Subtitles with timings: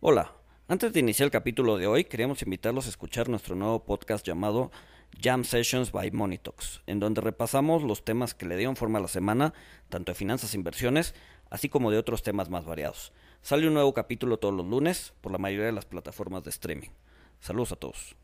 [0.00, 0.32] Hola,
[0.68, 4.70] antes de iniciar el capítulo de hoy, queríamos invitarlos a escuchar nuestro nuevo podcast llamado
[5.20, 9.08] Jam Sessions by Monitox, en donde repasamos los temas que le dieron forma a la
[9.08, 9.54] semana,
[9.88, 11.16] tanto de finanzas e inversiones,
[11.50, 13.12] así como de otros temas más variados.
[13.42, 16.90] Sale un nuevo capítulo todos los lunes por la mayoría de las plataformas de streaming.
[17.40, 18.14] Saludos a todos.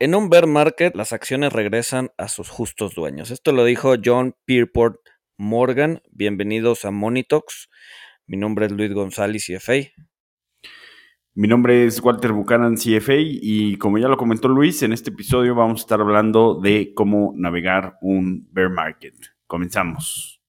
[0.00, 3.30] En un bear market, las acciones regresan a sus justos dueños.
[3.30, 4.96] Esto lo dijo John Pierpont
[5.36, 6.02] Morgan.
[6.10, 7.68] Bienvenidos a Monitox.
[8.26, 10.07] Mi nombre es Luis González, CFA.
[11.40, 15.54] Mi nombre es Walter Buchanan, CFA, y como ya lo comentó Luis, en este episodio
[15.54, 19.14] vamos a estar hablando de cómo navegar un bear market.
[19.46, 20.42] Comenzamos.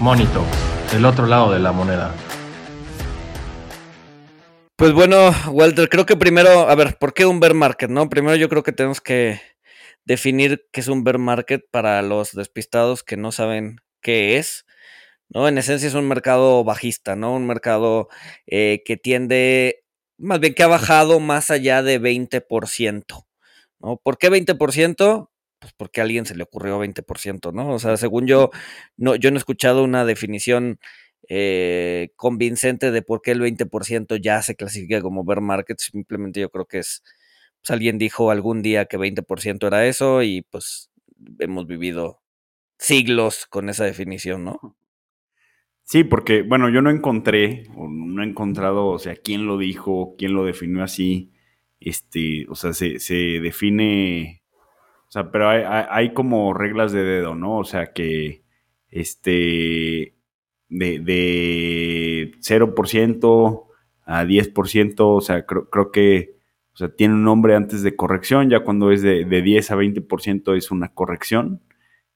[0.00, 0.42] Monito,
[0.94, 2.14] el otro lado de la moneda.
[4.78, 7.88] Pues bueno, Walter, creo que primero, a ver, ¿por qué un bear market?
[7.90, 9.40] No, primero yo creo que tenemos que
[10.04, 14.66] definir qué es un bear market para los despistados que no saben qué es.
[15.30, 15.48] ¿no?
[15.48, 17.34] En esencia es un mercado bajista, ¿no?
[17.34, 18.08] Un mercado
[18.46, 19.84] eh, que tiende,
[20.18, 23.26] más bien que ha bajado más allá de 20%,
[23.80, 23.96] ¿no?
[23.98, 25.30] ¿Por qué 20%?
[25.58, 27.70] Pues porque a alguien se le ocurrió 20%, ¿no?
[27.74, 28.50] O sea, según yo,
[28.96, 30.80] no, yo no he escuchado una definición
[31.28, 35.78] eh, convincente de por qué el 20% ya se clasifica como bear market.
[35.78, 37.02] Simplemente yo creo que es,
[37.60, 40.90] pues alguien dijo algún día que 20% era eso y pues
[41.38, 42.20] hemos vivido
[42.78, 44.76] siglos con esa definición, ¿no?
[45.84, 50.16] Sí, porque, bueno, yo no encontré, o no he encontrado, o sea, quién lo dijo,
[50.18, 51.32] quién lo definió así.
[51.78, 54.42] Este, o sea, se, se define,
[55.08, 57.58] o sea, pero hay, hay, hay, como reglas de dedo, ¿no?
[57.58, 58.42] O sea, que,
[58.90, 60.15] este,
[60.68, 63.66] de, de 0%
[64.04, 66.36] a 10%, o sea, creo, creo, que,
[66.74, 69.76] o sea, tiene un nombre antes de corrección, ya cuando es de, de 10 a
[69.76, 71.62] 20% es una corrección,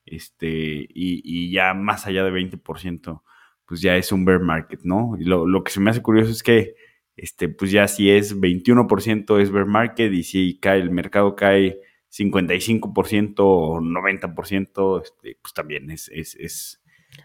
[0.06, 0.88] este, y,
[1.24, 3.22] y ya más allá de 20%,
[3.66, 5.16] pues ya es un bear market, ¿no?
[5.18, 6.74] Y lo, lo, que se me hace curioso es que,
[7.16, 11.78] este, pues ya si es 21% es bear market y si cae, el mercado cae
[12.10, 16.79] 55% o 90%, este, pues también es, es, es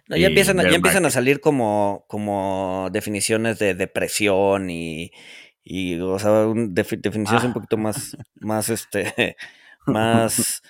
[0.07, 5.11] no, ya empiezan, ya empiezan a salir como, como definiciones de depresión y,
[5.63, 7.47] y o sea, un, defi, definiciones ah.
[7.47, 9.35] un poquito más, más, este,
[9.87, 10.61] más,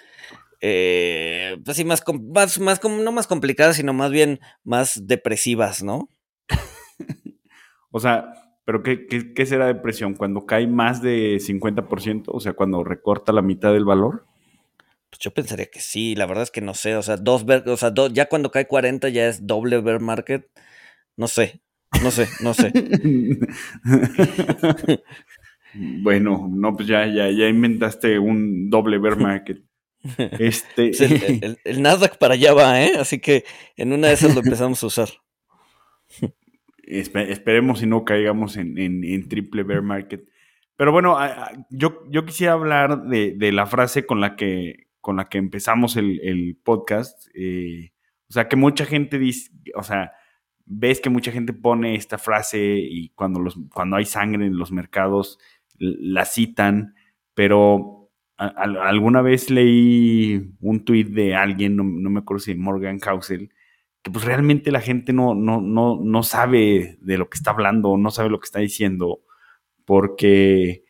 [0.62, 2.02] eh, pues sí, más,
[2.32, 6.08] más, más, no más complicadas, sino más bien más depresivas, ¿no?
[7.92, 8.32] o sea,
[8.64, 10.14] ¿pero qué, qué, qué, será depresión?
[10.14, 12.24] ¿Cuando cae más de 50%?
[12.28, 14.26] O sea, cuando recorta la mitad del valor.
[15.16, 17.64] Pues yo pensaría que sí, la verdad es que no sé, o sea, dos bear,
[17.70, 20.52] o sea, do, ya cuando cae 40 ya es doble bear market,
[21.16, 21.62] no sé,
[22.04, 22.74] no sé, no sé.
[26.04, 29.64] bueno, no, pues ya, ya, ya inventaste un doble bear market.
[30.38, 30.90] Este...
[30.90, 32.92] Pues el, el, el, Nasdaq para allá va, ¿eh?
[33.00, 33.46] Así que
[33.78, 35.10] en una de esas lo empezamos a usar.
[36.84, 40.28] Espe esperemos si no caigamos en, en, en, triple bear market.
[40.76, 41.18] Pero bueno,
[41.70, 45.98] yo, yo quisiera hablar de, de la frase con la que, con la que empezamos
[45.98, 47.28] el, el podcast.
[47.36, 47.92] Eh,
[48.28, 50.14] o sea, que mucha gente dice, o sea,
[50.66, 54.72] ves que mucha gente pone esta frase y cuando, los, cuando hay sangre en los
[54.72, 55.38] mercados
[55.78, 56.96] la citan,
[57.36, 63.54] pero alguna vez leí un tuit de alguien, no, no, me acuerdo si Morgan Housel,
[64.02, 67.96] que pues realmente la gente no, no, no, no sabe de lo que está hablando,
[67.96, 69.20] no sabe lo que está diciendo,
[69.86, 70.84] porque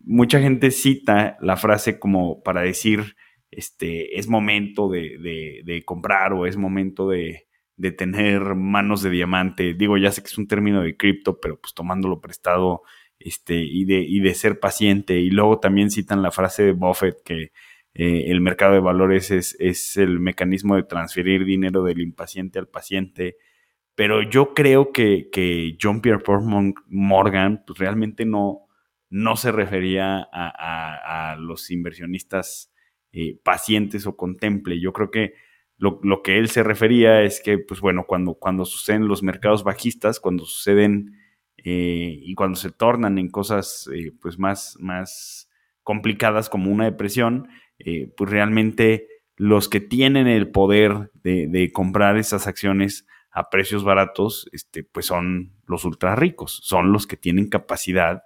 [0.00, 3.16] mucha gente cita la frase como para decir,
[3.50, 9.74] este, es momento de, de, comprar o es momento de, de, tener manos de diamante.
[9.74, 12.82] Digo, ya sé que es un término de cripto, pero pues tomándolo prestado
[13.18, 15.18] este, y, de, y de ser paciente.
[15.18, 17.52] Y luego también citan la frase de Buffett que
[17.94, 22.68] eh, el mercado de valores es, es, el mecanismo de transferir dinero del impaciente al
[22.68, 23.36] paciente.
[23.94, 26.22] Pero yo creo que, que John Pierre
[26.86, 28.68] Morgan pues realmente no,
[29.10, 32.72] no se refería a, a los inversionistas
[33.20, 34.78] eh, pacientes o contemple.
[34.78, 35.34] Yo creo que
[35.76, 39.64] lo, lo, que él se refería es que, pues bueno, cuando, cuando suceden los mercados
[39.64, 41.18] bajistas, cuando suceden
[41.56, 45.50] eh, y cuando se tornan en cosas eh, pues más, más
[45.82, 47.48] complicadas como una depresión,
[48.16, 54.84] pues realmente los que tienen el poder de, comprar esas acciones a precios baratos, este,
[54.84, 58.22] pues son los ultra ricos, son los que tienen capacidad,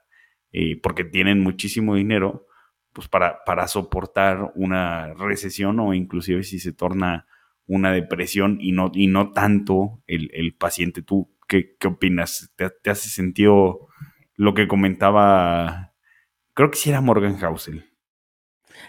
[0.82, 2.46] porque tienen muchísimo dinero,
[2.92, 7.26] pues para, para soportar una recesión o inclusive si se torna
[7.66, 11.02] una depresión y no, y no tanto el, el paciente.
[11.02, 12.52] ¿Tú qué, qué opinas?
[12.56, 13.88] ¿Te, ¿Te, hace sentido
[14.36, 15.94] lo que comentaba,
[16.54, 17.84] creo que sí era Morgan Housel.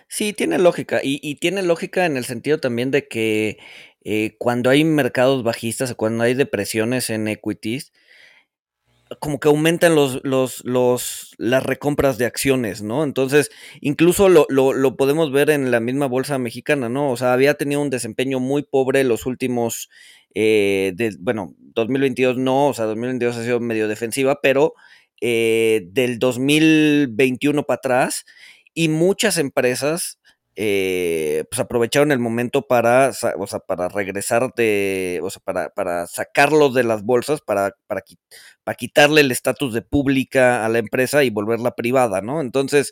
[0.08, 1.00] Sí, tiene lógica.
[1.04, 3.58] Y, tiene lógica en el sentido también de que
[4.04, 7.92] eh, cuando hay mercados bajistas o cuando hay depresiones en equities,
[9.20, 13.04] como que aumentan los, los, los, las recompras de acciones, ¿no?
[13.04, 13.52] Entonces,
[13.82, 17.12] incluso lo, lo, podemos ver en la misma bolsa mexicana, ¿no?
[17.12, 19.90] O sea, había tenido un desempeño muy pobre los últimos,
[20.36, 24.74] eh, de, bueno, 2022 no, o sea, 2022 ha sido medio defensiva, pero
[25.22, 28.26] eh, del 2021 para atrás,
[28.74, 30.20] y muchas empresas
[30.56, 36.06] eh, pues aprovecharon el momento para, o sea, para regresar de, o sea, para, para
[36.08, 38.04] sacarlos de las bolsas, para, para,
[38.64, 42.40] para quitarle el estatus de pública a la empresa y volverla privada, ¿no?
[42.42, 42.92] Entonces,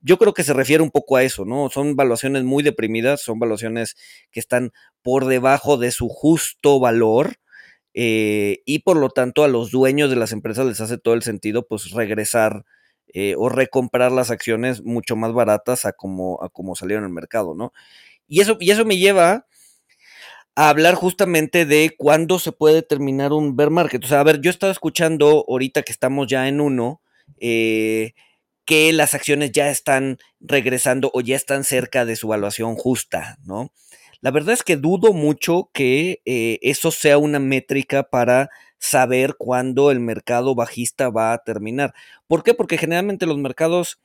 [0.00, 1.68] yo creo que se refiere un poco a eso, ¿no?
[1.70, 3.96] Son valuaciones muy deprimidas, son valuaciones
[4.30, 4.72] que están
[5.02, 7.36] por debajo de su justo valor.
[7.92, 11.22] Eh, y por lo tanto a los dueños de las empresas les hace todo el
[11.22, 12.64] sentido pues regresar
[13.14, 17.54] eh, o recomprar las acciones mucho más baratas a como, a como salieron el mercado,
[17.54, 17.72] ¿no?
[18.28, 19.46] Y eso, y eso me lleva
[20.56, 24.04] a hablar justamente de cuándo se puede terminar un bear market.
[24.04, 27.00] O sea, a ver, yo estaba escuchando ahorita que estamos ya en uno,
[27.38, 28.12] eh,
[28.64, 33.72] que las acciones ya están regresando o ya están cerca de su evaluación justa, ¿no?
[34.20, 39.92] La verdad es que dudo mucho que eh, eso sea una métrica para saber cuándo
[39.92, 41.94] el mercado bajista va a terminar.
[42.26, 42.54] ¿Por qué?
[42.54, 44.00] Porque generalmente los mercados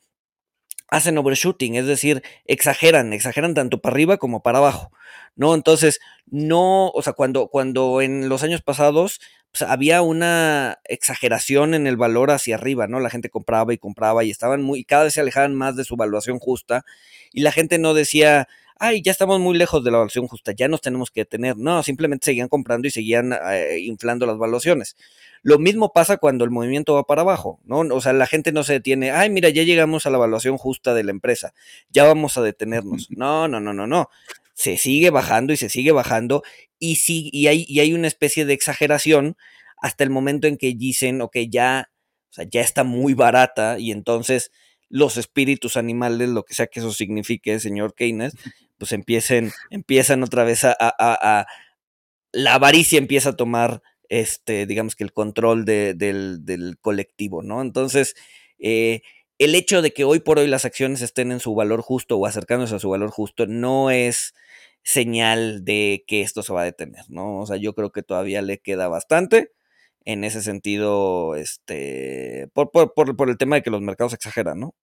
[0.87, 4.91] hacen overshooting, es decir, exageran, exageran tanto para arriba como para abajo,
[5.35, 5.55] ¿no?
[5.55, 9.19] Entonces, no, o sea, cuando, cuando en los años pasados
[9.51, 12.99] pues, había una exageración en el valor hacia arriba, ¿no?
[12.99, 15.95] La gente compraba y compraba y estaban muy, cada vez se alejaban más de su
[15.95, 16.85] valuación justa
[17.31, 18.47] y la gente no decía,
[18.79, 21.57] ay, ya estamos muy lejos de la evaluación justa, ya nos tenemos que detener.
[21.57, 24.95] No, simplemente seguían comprando y seguían eh, inflando las valuaciones.
[25.41, 27.79] Lo mismo pasa cuando el movimiento va para abajo, ¿no?
[27.79, 30.93] O sea, la gente no se detiene, ay, mira, ya llegamos a la evaluación justa
[30.93, 31.53] de la empresa,
[31.89, 33.07] ya vamos a detenernos.
[33.11, 34.09] No, no, no, no, no.
[34.53, 36.43] Se sigue bajando y se sigue bajando
[36.79, 39.37] y, sí, y, hay, y hay una especie de exageración
[39.77, 41.91] hasta el momento en que dicen, ok, ya,
[42.29, 44.51] o sea, ya está muy barata y entonces
[44.89, 48.33] los espíritus animales, lo que sea que eso signifique, señor Keynes,
[48.77, 51.45] pues empiecen, empiezan otra vez a, a,
[52.31, 57.61] la avaricia empieza a tomar, este, digamos que el control del, colectivo, ¿no?
[57.61, 58.15] Entonces,
[58.59, 59.01] eh,
[59.39, 62.25] el hecho de que hoy por hoy las acciones estén en su valor justo o
[62.25, 64.33] acercándose a su valor justo no es
[64.83, 67.39] señal de que esto se va a detener, ¿no?
[67.39, 69.51] O sea, yo creo que todavía le queda bastante
[70.05, 74.75] en ese sentido, este, por, por, por el tema de que los mercados exageran, ¿no?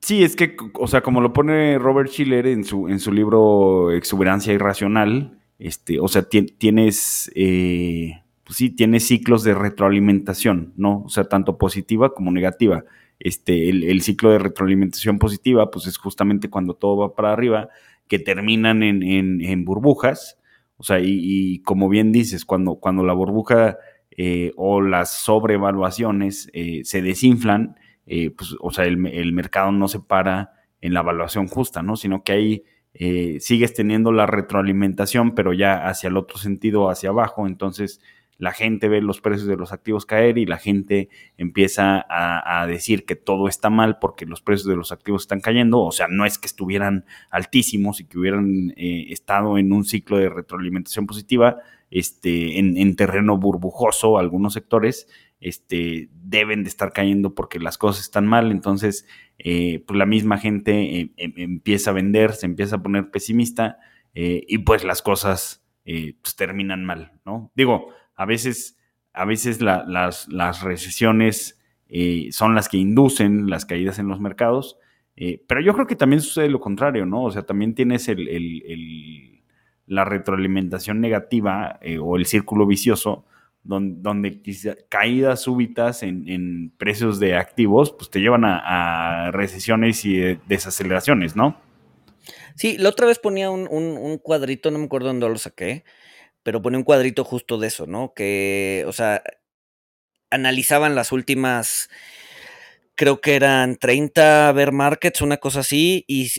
[0.00, 3.92] Sí, es que, o sea, como lo pone Robert Schiller en su, en su libro
[3.92, 11.02] Exuberancia Irracional, este, o sea, tienes, eh, pues sí, tienes ciclos de retroalimentación, ¿no?
[11.04, 12.84] O sea, tanto positiva como negativa.
[13.18, 17.68] Este, el, ciclo de retroalimentación positiva, pues es justamente cuando todo va para arriba,
[18.06, 20.38] que terminan en, burbujas,
[20.76, 23.78] o sea, y, como bien dices, cuando, cuando la burbuja
[24.16, 27.76] eh, o las sobrevaluaciones eh, se desinflan,
[28.08, 28.96] eh, pues, o sea, el,
[29.32, 31.94] mercado no se para en la evaluación justa, ¿no?
[31.96, 32.64] Sino que ahí
[32.94, 38.00] eh, sigues teniendo la retroalimentación, pero ya hacia el otro sentido, hacia abajo, entonces
[38.38, 43.04] la gente ve los precios de los activos caer y la gente empieza a, decir
[43.04, 46.24] que todo está mal porque los precios de los activos están cayendo, o sea, no
[46.24, 51.58] es que estuvieran altísimos y que hubieran eh, estado en un ciclo de retroalimentación positiva,
[51.90, 55.08] este, en, en terreno burbujoso algunos sectores,
[55.40, 59.06] este, deben de estar cayendo porque las cosas están mal, entonces
[59.38, 63.78] eh, pues la misma gente eh, em, empieza a vender, se empieza a poner pesimista
[64.14, 65.64] eh, y pues las cosas
[66.22, 67.50] pues terminan mal, ¿no?
[67.54, 68.78] Digo, a veces,
[69.14, 71.58] a veces las, las, recesiones
[72.30, 74.76] son las que inducen las caídas en los mercados,
[75.16, 77.24] pero yo creo que también sucede lo contrario, ¿no?
[77.24, 79.40] O sea, también tienes el,
[79.86, 83.24] la retroalimentación negativa o el círculo vicioso
[83.68, 84.40] donde,
[84.88, 91.60] caídas súbitas en, precios de activos, pues te llevan a, recesiones y desaceleraciones, ¿no?
[92.56, 95.84] Sí, la otra vez ponía un, cuadrito, no me acuerdo dónde lo saqué,
[96.42, 98.14] pero ponía un cuadrito justo de eso, ¿no?
[98.14, 99.22] Que, o sea,
[100.30, 101.90] analizaban las últimas,
[102.94, 106.30] creo que eran 30 bear markets, una cosa así, y,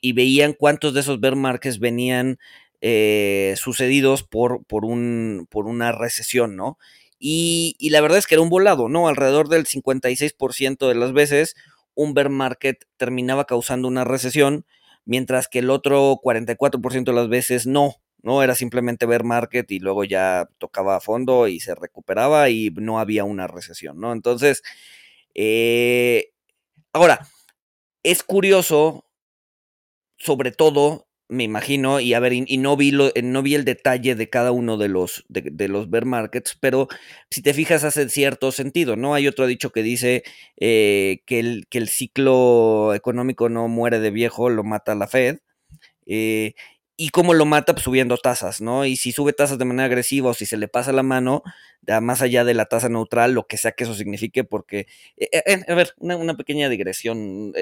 [0.00, 2.38] y veían cuántos de esos bear markets venían
[2.86, 6.76] eh, sucedidos por, por, un, por una recesión, ¿no?
[7.18, 9.08] Y, la verdad es que era un volado, ¿no?
[9.08, 11.56] Alrededor del 56% de las veces
[11.94, 14.66] un bear market terminaba causando una recesión,
[15.06, 19.78] mientras que el otro 44% de las veces no, no era simplemente ver market y
[19.78, 24.12] luego ya tocaba a fondo y se recuperaba y no había una recesión, ¿no?
[24.12, 24.62] Entonces,
[25.32, 26.32] eh,
[26.92, 27.26] ahora,
[28.02, 29.06] es curioso,
[30.18, 34.14] sobre todo, me imagino, y a ver, y, no, vi lo, no vi el detalle
[34.14, 36.88] de cada uno de los, de, los bear markets, pero
[37.30, 39.14] si te fijas hace cierto sentido, ¿no?
[39.14, 40.22] Hay otro dicho que dice
[40.58, 45.38] eh, que, el, que el ciclo económico no muere de viejo, lo mata la Fed.
[46.06, 46.54] Eh,
[46.96, 48.84] y cómo lo mata, pues subiendo tasas, ¿no?
[48.86, 51.42] Y si sube tasas de manera agresiva o si se le pasa la mano,
[52.02, 55.74] más allá de la tasa neutral, lo que sea que eso signifique, porque, eh, a
[55.74, 57.52] ver, una, pequeña digresión.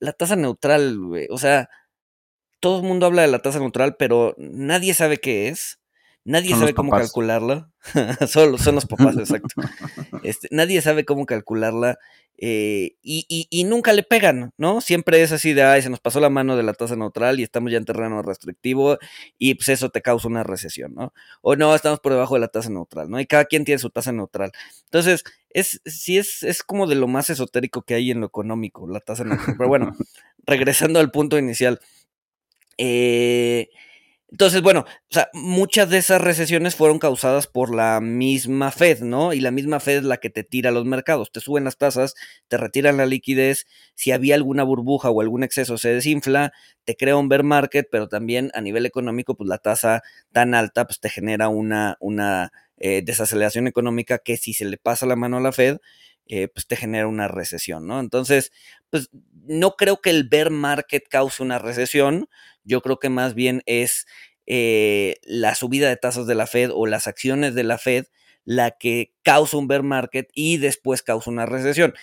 [0.00, 0.98] la tasa neutral,
[1.30, 1.68] o sea,
[2.64, 5.80] todo el mundo habla de la tasa neutral, pero nadie sabe qué es.
[6.24, 7.70] Nadie sabe cómo calcularla.
[8.26, 9.48] Solo son los papás, exacto.
[10.22, 11.98] Este, nadie sabe cómo calcularla.
[12.38, 14.80] Eh, y, nunca le pegan, ¿no?
[14.80, 17.42] Siempre es así de, ay, se nos pasó la mano de la tasa neutral y
[17.42, 18.96] estamos ya en terreno restrictivo
[19.36, 21.12] y pues eso te causa una recesión, ¿no?
[21.42, 23.20] O no, estamos por debajo de la tasa neutral, ¿no?
[23.20, 24.52] Y cada quien tiene su tasa neutral.
[24.84, 28.88] Entonces, es, sí es, es como de lo más esotérico que hay en lo económico,
[28.88, 29.56] la tasa neutral.
[29.58, 29.94] Pero bueno,
[30.46, 31.78] regresando al punto inicial,
[32.78, 33.68] eh,
[34.30, 39.32] entonces, bueno, o sea, muchas de esas recesiones fueron causadas por la misma Fed, ¿no?
[39.32, 41.30] Y la misma Fed es la que te tira los mercados.
[41.30, 42.14] Te suben las tasas,
[42.48, 43.66] te retiran la liquidez.
[43.94, 46.52] Si había alguna burbuja o algún exceso, se desinfla,
[46.84, 50.02] te crea un bear market, pero también a nivel económico, pues la tasa
[50.32, 55.06] tan alta, pues te genera una, una eh, desaceleración económica que si se le pasa
[55.06, 55.78] la mano a la Fed,
[56.26, 58.00] eh, pues te genera una recesión, ¿no?
[58.00, 58.50] Entonces,
[58.90, 59.10] pues
[59.46, 62.28] no creo que el bear market cause una recesión,
[62.64, 64.06] yo creo que más bien es
[64.46, 68.06] eh, la subida de tasas de la Fed o las acciones de la Fed
[68.44, 71.94] la que causa un bear market y después causa una recesión.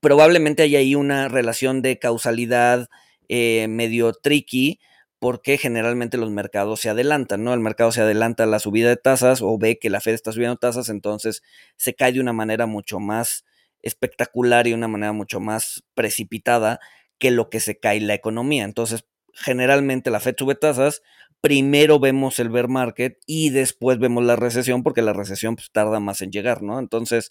[0.00, 2.88] Probablemente hay ahí una relación de causalidad
[3.28, 4.80] eh, medio tricky,
[5.18, 7.54] porque generalmente los mercados se adelantan, ¿no?
[7.54, 10.32] El mercado se adelanta a la subida de tasas o ve que la Fed está
[10.32, 11.42] subiendo tasas, entonces
[11.76, 13.44] se cae de una manera mucho más
[13.82, 16.80] espectacular y una manera mucho más precipitada
[17.18, 18.64] que lo que se cae la economía.
[18.64, 21.02] Entonces, generalmente la Fed sube tasas,
[21.40, 26.00] primero vemos el bear market y después vemos la recesión, porque la recesión pues, tarda
[26.00, 26.78] más en llegar, ¿no?
[26.78, 27.30] Entonces,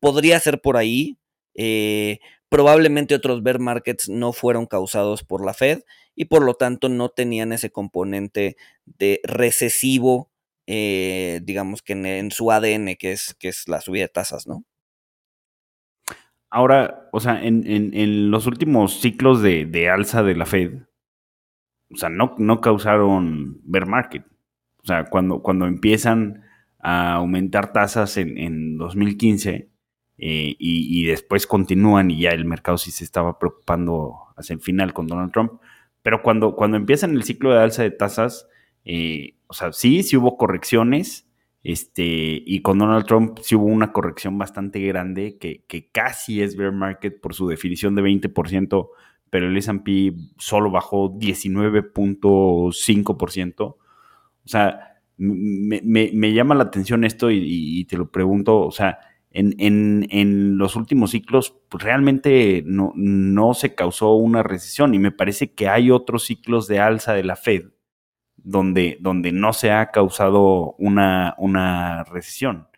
[0.00, 1.18] podría ser por ahí.
[1.54, 5.80] Eh, probablemente otros bear markets no fueron causados por la Fed
[6.14, 10.30] y por lo tanto no tenían ese componente de recesivo,
[10.66, 14.64] eh, digamos que en, su ADN, que es, que es la subida de tasas, ¿no?
[16.50, 20.84] Ahora, o sea, en, los últimos ciclos de, alza de la Fed,
[21.90, 24.24] o sea, no, no causaron bear market.
[24.82, 26.42] O sea, cuando, cuando empiezan
[26.78, 29.68] a aumentar tasas en, en 2015
[30.18, 34.60] eh, y, y, después continúan y ya el mercado sí se estaba preocupando hacia el
[34.60, 35.60] final con Donald Trump,
[36.02, 38.48] pero cuando, cuando empiezan el ciclo de alza de tasas,
[38.84, 41.28] eh, o sea, sí, sí hubo correcciones,
[41.64, 46.56] este, y con Donald Trump sí hubo una corrección bastante grande, que, que casi es
[46.56, 48.88] bear market por su definición de 20%,
[49.30, 53.64] pero el S&P solo bajó 19.5%.
[53.64, 53.78] O
[54.44, 58.98] sea, me, me, llama la atención esto y, y te lo pregunto, o sea,
[59.38, 65.52] en, los últimos ciclos pues, realmente no, no, se causó una recesión y me parece
[65.52, 67.66] que hay otros ciclos de alza de la Fed
[68.36, 72.68] donde, donde no se ha causado una, una recesión.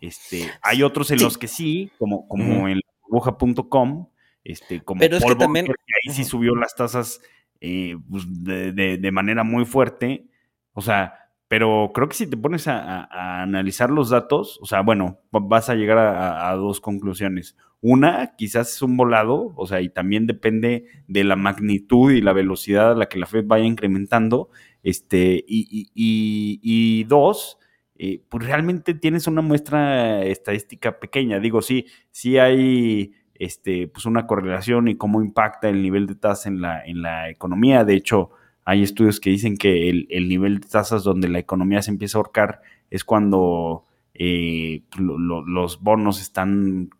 [0.00, 4.08] Este, hay otros en los que sí, como, como en burbuja.com,
[4.48, 5.66] este, como Pero es que también...
[5.68, 7.20] ahí sí subió las tasas
[7.60, 10.26] eh, pues, de, de manera muy fuerte.
[10.72, 15.18] O sea, pero creo que si te pones a, analizar los datos, o sea, bueno,
[15.30, 17.56] vas a llegar a, dos conclusiones.
[17.80, 22.34] Una, quizás es un volado, o sea, y también depende de la magnitud y la
[22.34, 24.50] velocidad a la que la Fed vaya incrementando.
[24.82, 27.58] Este, y, dos,
[27.96, 31.40] eh, pues realmente tienes una muestra estadística pequeña.
[31.40, 36.48] Digo, sí, sí hay este, pues una correlación y cómo impacta el nivel de tasa
[36.48, 37.84] en la, en la economía.
[37.84, 38.30] De hecho,
[38.64, 42.20] hay estudios que dicen que el, nivel de tasas donde la economía se empieza a
[42.20, 46.90] ahorcar es cuando eh, los bonos están,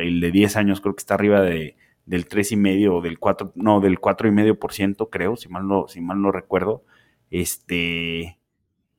[0.00, 1.76] el de 10 años creo que está arriba de,
[2.06, 6.32] del 3,5 o del 4, no, del 4,5%, creo, si mal no, si mal no
[6.32, 6.82] recuerdo.
[7.30, 8.38] Este,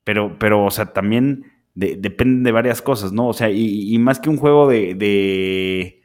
[0.03, 3.27] pero, pero, o sea, también dependen de varias cosas, ¿no?
[3.27, 5.98] O sea, y, más que un juego de,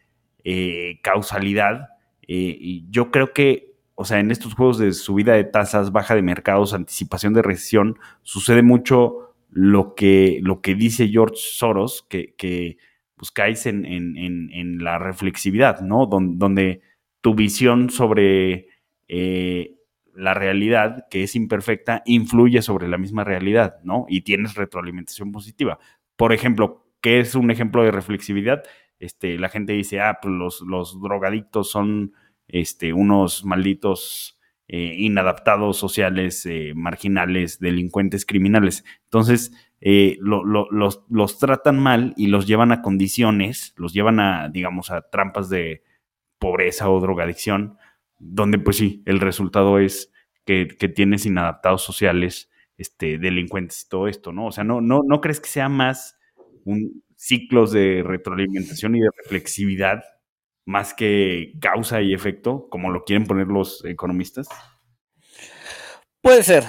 [0.45, 1.89] eh, causalidad,
[2.29, 6.23] eh, yo creo que o sea, en estos juegos de subida de tasas, baja de
[6.23, 12.77] mercados, anticipación de recesión, sucede mucho lo que, lo que dice George Soros, que, que
[13.17, 16.07] pues caes en, en, la reflexividad, ¿no?
[16.07, 16.83] donde
[17.21, 18.67] tu visión sobre
[19.07, 19.77] eh,
[20.15, 24.07] la realidad, que es imperfecta, influye sobre la misma realidad, ¿no?
[24.09, 25.79] Y tienes retroalimentación positiva.
[26.17, 28.63] Por ejemplo, ¿qué es un ejemplo de reflexividad?
[28.99, 32.13] Este, la gente dice, ah, pues los, los drogadictos son
[32.49, 38.85] este, unos malditos eh, inadaptados sociales, eh, marginales, delincuentes, criminales.
[39.05, 44.91] Entonces, eh, los, los, tratan mal y los llevan a condiciones, los llevan a, digamos,
[44.91, 45.83] a trampas de
[46.39, 47.77] pobreza o drogadicción,
[48.19, 50.11] donde pues sí, el resultado es
[50.47, 54.47] que, tienes inadaptados sociales, este, delincuentes y todo esto, ¿no?
[54.47, 56.19] O sea, no, no, no crees que sea más
[56.65, 60.03] un ciclos de retroalimentación y de reflexividad
[60.67, 64.49] más que causa y efecto, como lo quieren poner los economistas?
[66.21, 66.65] Puede ser.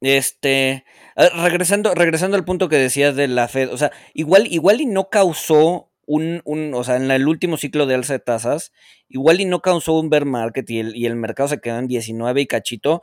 [0.00, 0.84] Este,
[1.16, 5.08] regresando, regresando al punto que decías de la Fed, o sea, igual, igual y no
[5.08, 8.72] causó un, un, o sea, en el último ciclo de alza de tasas,
[9.08, 12.46] igual y no causó un bear market y el, mercado se quedó en 19 y
[12.46, 13.00] cachito,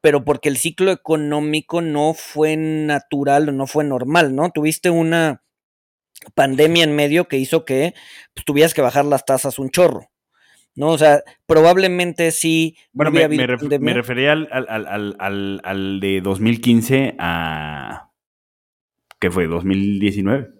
[0.00, 4.50] pero porque el ciclo económico no fue natural, no fue normal, ¿no?
[4.50, 5.42] Tuviste una,
[6.34, 7.94] pandemia en medio que hizo que
[8.34, 10.10] pues, tuvieras que bajar las tasas un chorro.
[10.74, 10.88] ¿no?
[10.88, 12.76] O sea, probablemente sí.
[12.92, 13.46] Bueno, me, me,
[13.92, 18.10] refería al, al, al, de 2015 a.
[19.18, 19.48] ¿Qué fue?
[19.48, 20.54] ¿2019?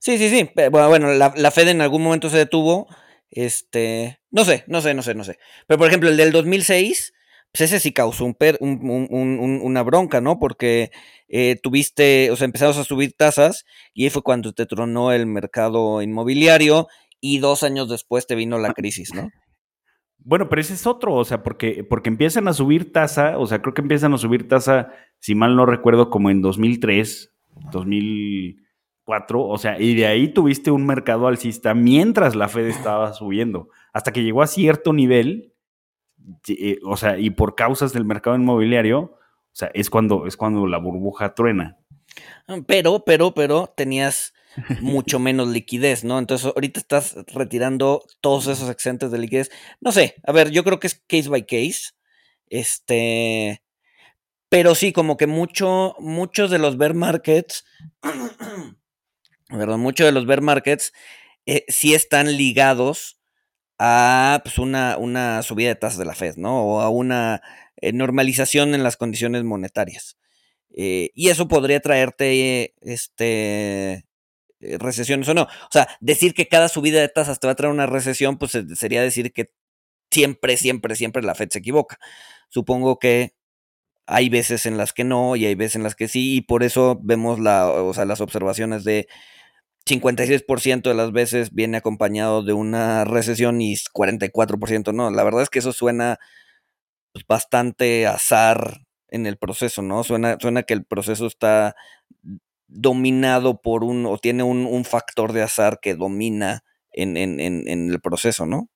[0.00, 0.50] Sí, sí, sí.
[0.70, 2.88] Bueno, la, la Fed en algún momento se detuvo.
[3.30, 4.20] Este.
[4.30, 5.38] No sé, no sé, no sé, no sé.
[5.66, 7.14] Pero por ejemplo, el del 2006
[7.52, 10.38] pues ese sí causó un un, una bronca, ¿no?
[10.38, 10.90] Porque
[11.28, 13.64] eh, tuviste, o sea, empezamos a subir tasas
[13.94, 16.88] y ahí fue cuando te tronó el mercado inmobiliario
[17.20, 19.30] y dos años después te vino la crisis, ¿no?
[20.18, 23.62] Bueno, pero ese es otro, o sea, porque, porque empiezan a subir tasa, o sea,
[23.62, 27.34] creo que empiezan a subir tasa, si mal no recuerdo, como en 2003,
[27.72, 33.70] 2004, o sea, y de ahí tuviste un mercado alcista mientras la Fed estaba subiendo,
[33.92, 35.54] hasta que llegó a cierto nivel
[36.84, 39.18] o sea, y por causas del mercado inmobiliario, o
[39.52, 41.78] sea, es cuando, es cuando la burbuja truena.
[42.66, 44.34] Pero, pero, pero tenías
[44.80, 46.18] mucho menos liquidez, ¿no?
[46.18, 49.50] Entonces ahorita estás retirando todos esos excedentes de liquidez.
[49.80, 51.92] No sé, a ver, yo creo que es case by case.
[52.46, 53.62] Este,
[54.48, 57.64] pero sí, como que mucho, muchos de los bear markets,
[59.48, 60.92] perdón, muchos de los bear markets
[61.46, 63.17] eh, sí están ligados
[63.78, 66.62] a pues, una, una, subida de tasas de la Fed, ¿no?
[66.64, 67.42] O a una
[67.76, 70.16] eh, normalización en las condiciones monetarias.
[70.76, 74.04] Eh, y eso podría traerte este,
[74.60, 75.42] eh, recesiones o no.
[75.42, 78.52] O sea, decir que cada subida de tasas te va a traer una recesión, pues
[78.76, 79.52] sería decir que
[80.10, 81.98] siempre, siempre, siempre la Fed se equivoca.
[82.48, 83.34] Supongo que
[84.06, 86.62] hay veces en las que no y hay veces en las que sí, y por
[86.64, 89.08] eso vemos la, o sea, las observaciones de
[89.86, 95.10] 56% de las veces viene acompañado de una recesión y 44% no.
[95.10, 96.18] La verdad es que eso suena
[97.12, 100.04] pues, bastante azar en el proceso, ¿no?
[100.04, 101.74] Suena, suena que el proceso está
[102.66, 106.62] dominado por un, o tiene un, factor de azar que domina
[106.92, 108.68] en, el proceso, ¿no?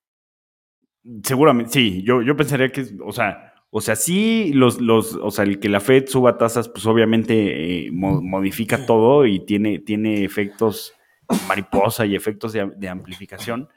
[1.25, 5.47] Seguramente, sí, yo, yo pensaría que, o sea, o sea, sí, los, los, o sea,
[5.47, 10.93] el que la Fed suba tasas, pues obviamente eh, modifica todo y tiene, tiene efectos
[11.49, 13.71] mariposa y efectos de, amplificación,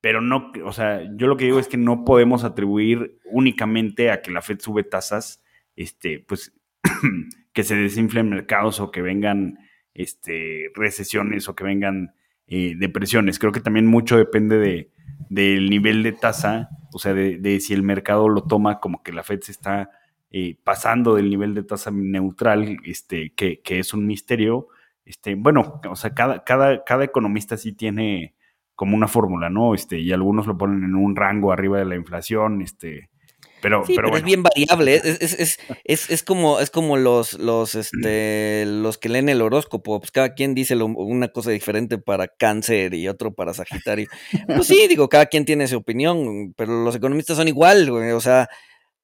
[0.00, 4.22] pero no, o sea, yo lo que digo es que no podemos atribuir únicamente a
[4.22, 5.42] que la Fed sube tasas,
[5.74, 6.52] este, pues
[7.52, 9.58] que se desinflen mercados o que vengan
[9.94, 12.14] este, recesiones o que vengan
[12.46, 13.40] eh, depresiones.
[13.40, 14.90] Creo que también mucho depende de,
[15.28, 19.22] del nivel de tasa, o sea, de, si el mercado lo toma como que la
[19.22, 19.90] Fed se está
[20.30, 24.68] eh, pasando del nivel de tasa neutral, este, que, que es un misterio,
[25.04, 28.34] este, bueno, o sea, cada, cada, cada economista sí tiene
[28.74, 29.74] como una fórmula, ¿no?
[29.74, 33.10] Este, y algunos lo ponen en un rango arriba de la inflación, este,
[33.60, 39.08] pero, pero, es bien variable, es, es, como, es como los, los, este, los que
[39.08, 43.54] leen el horóscopo, pues cada quien dice una cosa diferente para cáncer y otro para
[43.54, 44.08] sagitario.
[44.46, 48.20] Pues sí, digo, cada quien tiene su opinión, pero los economistas son igual, güey, o
[48.20, 48.48] sea,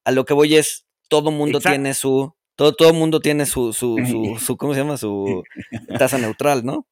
[0.04, 3.96] a lo que voy es, todo mundo tiene su, todo, todo mundo tiene su, su,
[4.40, 4.96] su, ¿cómo se llama?
[4.96, 5.42] Su
[5.98, 6.86] tasa neutral, ¿no?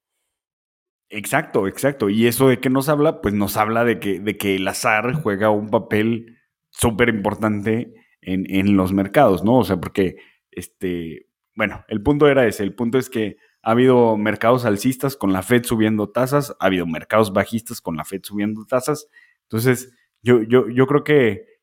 [1.10, 2.10] Exacto, exacto.
[2.10, 5.14] Y eso de qué nos habla, pues nos habla de que, de que el azar
[5.14, 6.38] juega un papel
[6.74, 9.58] súper importante en, en, los mercados, ¿no?
[9.58, 10.16] O sea, porque,
[10.50, 12.62] este, bueno, el punto era ese.
[12.62, 16.86] El punto es que ha habido mercados alcistas con la Fed subiendo tasas, ha habido
[16.86, 19.08] mercados bajistas con la Fed subiendo tasas.
[19.42, 21.54] Entonces, yo, yo, yo creo que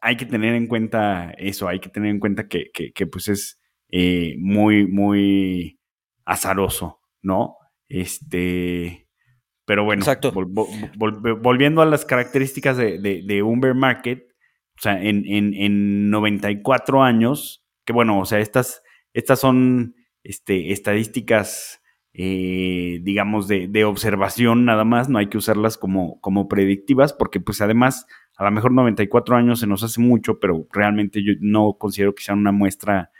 [0.00, 2.70] hay que tener en cuenta eso, hay que tener en cuenta que,
[3.10, 5.80] pues es eh, muy, muy
[6.24, 7.56] azaroso, ¿no?
[7.88, 9.08] Este,
[9.64, 10.04] pero bueno,
[10.96, 14.24] volviendo a las características de, de, un bear market,
[14.76, 18.82] o sea, en, en, en 94 años, que bueno, o sea, estas,
[19.12, 21.82] estas son este, estadísticas,
[22.12, 27.40] eh, digamos, de, de, observación nada más, no hay que usarlas como, como predictivas, porque
[27.40, 28.06] pues además,
[28.36, 32.24] a lo mejor 94 años se nos hace mucho, pero realmente yo no considero que
[32.24, 33.10] sea una muestra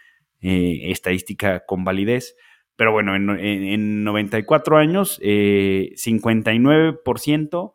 [0.41, 2.37] eh, estadística con validez.
[2.77, 7.73] Pero bueno, en, en 94 años, eh, 59%,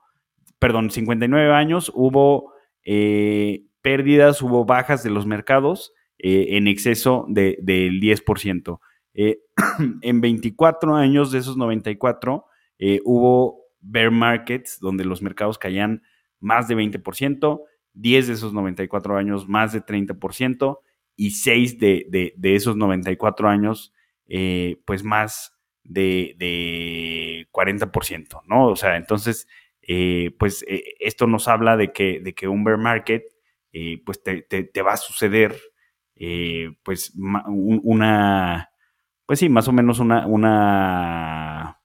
[0.60, 2.52] perdón, 59 años hubo
[2.84, 8.80] eh, pérdidas, hubo bajas de los mercados eh, en exceso de, del 10%.
[9.14, 9.40] Eh,
[10.02, 12.46] en 24 años de esos 94
[12.78, 16.04] eh, hubo bear markets donde los mercados caían
[16.40, 17.62] más de 20%,
[17.94, 20.80] 10 de esos 94 años más de 30%
[21.16, 23.94] y 6 de, de, de esos 94 años
[24.32, 28.68] eh, pues más de, de, 40%, ¿no?
[28.68, 29.48] O sea, entonces,
[29.82, 33.24] eh, pues eh, esto nos habla de que, de que un bear market,
[33.72, 35.56] eh, pues te, te, va a suceder,
[36.16, 38.70] eh, pues una,
[39.26, 41.80] pues sí, más o menos una,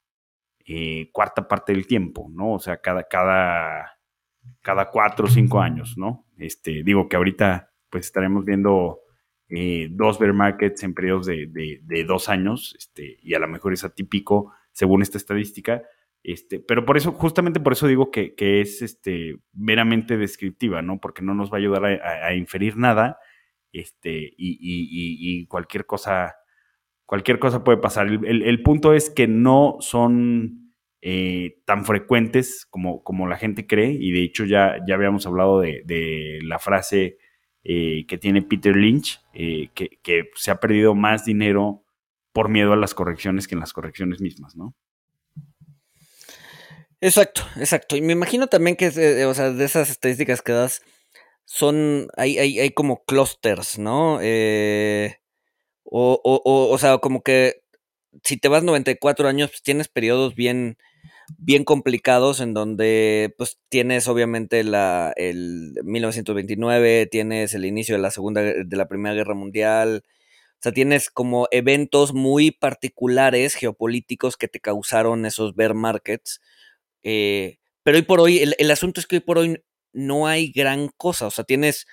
[0.66, 2.54] eh, cuarta parte del tiempo, ¿no?
[2.54, 3.98] O sea, cada, cada,
[4.62, 6.26] cada cuatro o cinco años, ¿no?
[6.38, 9.00] Este, digo que ahorita, pues estaremos viendo
[9.90, 13.72] dos bear markets en periodos de, de, de, dos años, este, y a lo mejor
[13.72, 15.82] es atípico según esta estadística,
[16.24, 20.98] este, pero por eso, justamente por eso digo que, es este, meramente descriptiva, ¿no?
[20.98, 23.18] Porque no nos va a ayudar a, inferir nada,
[23.72, 26.36] este, y, y, y, cualquier cosa,
[27.04, 28.06] cualquier cosa puede pasar.
[28.08, 34.22] El, punto es que no son eh, tan frecuentes como, la gente cree, y de
[34.22, 37.18] hecho ya, ya habíamos hablado de, de la frase
[37.64, 41.84] eh, que tiene Peter Lynch, eh, que, que, se ha perdido más dinero
[42.32, 44.74] por miedo a las correcciones que en las correcciones mismas, ¿no?
[47.04, 47.96] Exacto, exacto.
[47.96, 50.80] Y me imagino también que, eh, o sea, de esas estadísticas que das,
[51.44, 54.20] son, hay, hay, hay como clusters, ¿no?
[54.22, 55.18] Eh,
[55.84, 57.62] o, o, o, o, sea, como que
[58.24, 60.78] si te vas 94 años, pues tienes periodos bien,
[61.38, 68.10] bien complicados en donde pues tienes obviamente la, el 1929, tienes el inicio de la
[68.12, 70.04] segunda, de la primera guerra mundial,
[70.60, 76.40] o sea, tienes como eventos muy particulares geopolíticos que te causaron esos bear markets,
[77.04, 79.62] eh, pero hoy por hoy, el, el, asunto es que hoy por hoy
[79.92, 81.86] no hay gran cosa, o sea, tienes,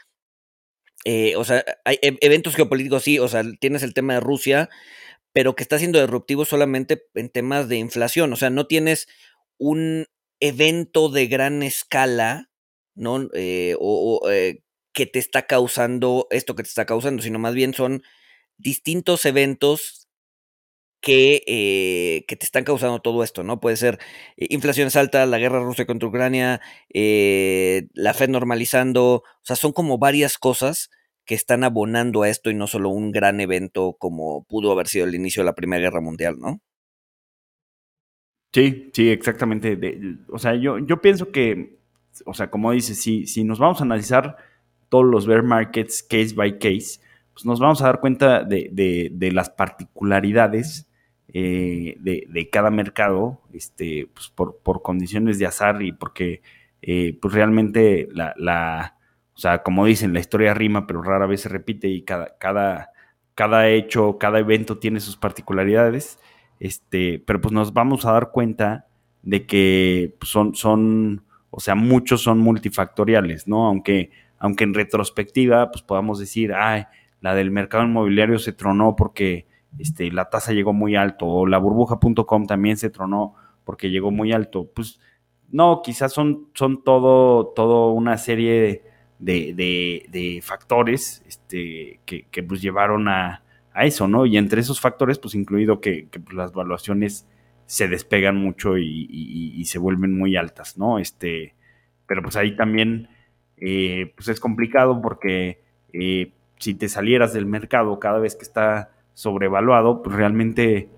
[1.06, 4.69] eh, o sea, hay e, eventos geopolíticos, sí, o sea, tienes el tema de Rusia,
[5.34, 8.34] pero que está siendo disruptivo solamente en temas de inflación.
[8.34, 9.08] O sea, no tienes
[9.58, 10.08] un
[10.39, 12.50] evento de gran escala,
[12.95, 13.30] ¿no?
[13.34, 14.21] Eh, o,
[14.93, 18.04] que te está causando esto que te está causando, sino más bien son
[18.58, 20.00] distintos eventos
[21.01, 23.59] que, eh, que te están causando todo esto, ¿no?
[23.59, 23.99] Puede ser
[24.37, 26.61] eh, inflaciones altas, la guerra rusa contra Ucrania,
[26.93, 30.91] eh, la Fed normalizando, o sea, son como varias cosas
[31.25, 35.05] que están abonando a esto y no solo un gran evento como pudo haber sido
[35.05, 36.61] el inicio de la Primera Guerra Mundial, ¿no?
[38.53, 39.79] Sí, sí, exactamente.
[40.29, 41.79] O sea, yo, yo pienso que,
[42.25, 44.35] o sea, como dices, si, si nos vamos a analizar
[44.89, 46.99] todos los bear markets case by case,
[47.33, 50.90] pues nos vamos a dar cuenta de, de, de las particularidades
[51.33, 56.41] eh, de, de, cada mercado, este, pues por, por, condiciones de azar y porque
[56.81, 58.97] eh, pues realmente la, la
[59.33, 62.91] o sea, como dicen, la historia rima, pero rara vez se repite y cada, cada,
[63.33, 66.19] cada hecho, cada evento tiene sus particularidades.
[66.59, 68.87] Este, pero pues nos vamos a dar cuenta
[69.23, 73.65] de que son, son, o sea, muchos son multifactoriales, ¿no?
[73.65, 76.85] Aunque, aunque en retrospectiva, pues podamos decir, ay,
[77.19, 79.47] la del mercado inmobiliario se tronó porque
[79.79, 84.31] este, la tasa llegó muy alto, o la burbuja.com también se tronó porque llegó muy
[84.34, 84.69] alto.
[84.73, 84.99] Pues
[85.49, 92.62] no, quizás son, son todo, todo una serie de de, factores este, que, que, pues
[92.62, 94.25] llevaron a, a, eso, ¿no?
[94.25, 97.27] Y entre esos factores, pues incluido que, pues, las valuaciones
[97.65, 100.99] se despegan mucho y, se vuelven muy altas, ¿no?
[100.99, 101.55] Este,
[102.07, 103.07] pero pues ahí también
[103.55, 105.62] eh, pues es complicado porque
[105.93, 110.89] eh, si te salieras del mercado cada vez que está sobrevaluado, pues realmente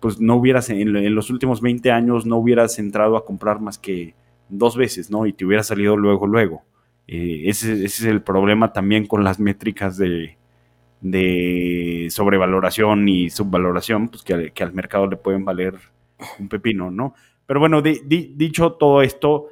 [0.00, 4.14] pues no hubieras, en, los últimos 20 años no hubieras entrado a comprar más que
[4.48, 5.26] dos veces, ¿no?
[5.26, 6.62] Y te hubiera salido luego, luego.
[7.06, 10.38] Eh, ese, ese, es el problema también con las métricas de,
[11.02, 15.74] de sobrevaloración y subvaloración, pues que, que, al mercado le pueden valer
[16.38, 17.14] un pepino, ¿no?
[17.46, 19.48] Pero bueno, di, di, dicho todo esto,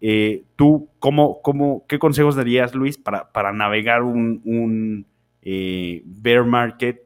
[0.00, 5.06] eh, tú, ¿cómo, cómo, ¿qué consejos darías, Luis, para, para navegar un
[5.42, 7.02] eh, bear market?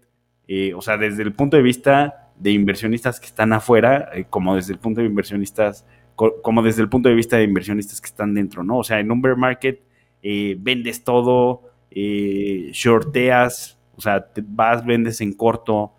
[0.46, 4.55] Eh, o sea, desde el punto de vista de inversionistas que están afuera, eh, como
[4.55, 8.35] desde el punto de inversionistas, como desde el punto de vista de inversionistas que están
[8.35, 8.79] dentro, ¿no?
[8.79, 9.83] O sea, en un bear market,
[10.22, 15.92] vendes todo, shorteas, o sea, te vas, vendes en corto,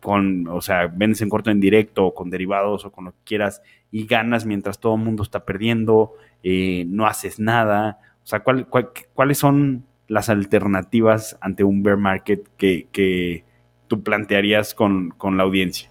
[0.00, 3.62] con, o sea, vendes en corto en directo, con derivados o con lo que quieras,
[3.90, 6.12] y ganas mientras todo el mundo está perdiendo,
[6.44, 7.98] no haces nada.
[8.22, 13.44] O sea, ¿cuáles son las alternativas ante un bear market que,
[13.86, 15.90] tú plantearías con, con, la audiencia?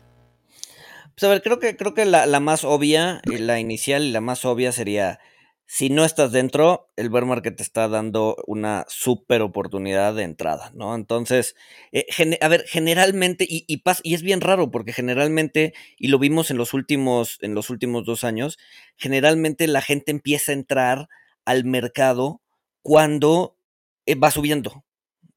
[1.15, 4.21] Pues a ver, creo que, creo que la, la más obvia, la inicial y la
[4.21, 5.19] más obvia sería
[5.65, 10.71] si no estás dentro, el bear market te está dando una súper oportunidad de entrada,
[10.75, 10.93] ¿no?
[10.93, 11.55] Entonces,
[11.91, 12.05] eh,
[12.41, 16.57] a ver, generalmente, y, y, y, es bien raro porque generalmente, y lo vimos en
[16.57, 18.59] los últimos, en los últimos dos años,
[18.97, 21.09] generalmente la gente empieza a entrar
[21.45, 22.41] al mercado
[22.83, 23.62] cuando eh,
[24.21, 24.83] va subiendo,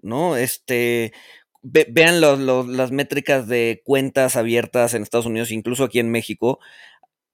[0.03, 0.37] ¿no?
[0.37, 1.13] Este,
[1.63, 6.61] vean las métricas de cuentas abiertas en Estados Unidos, incluso aquí en México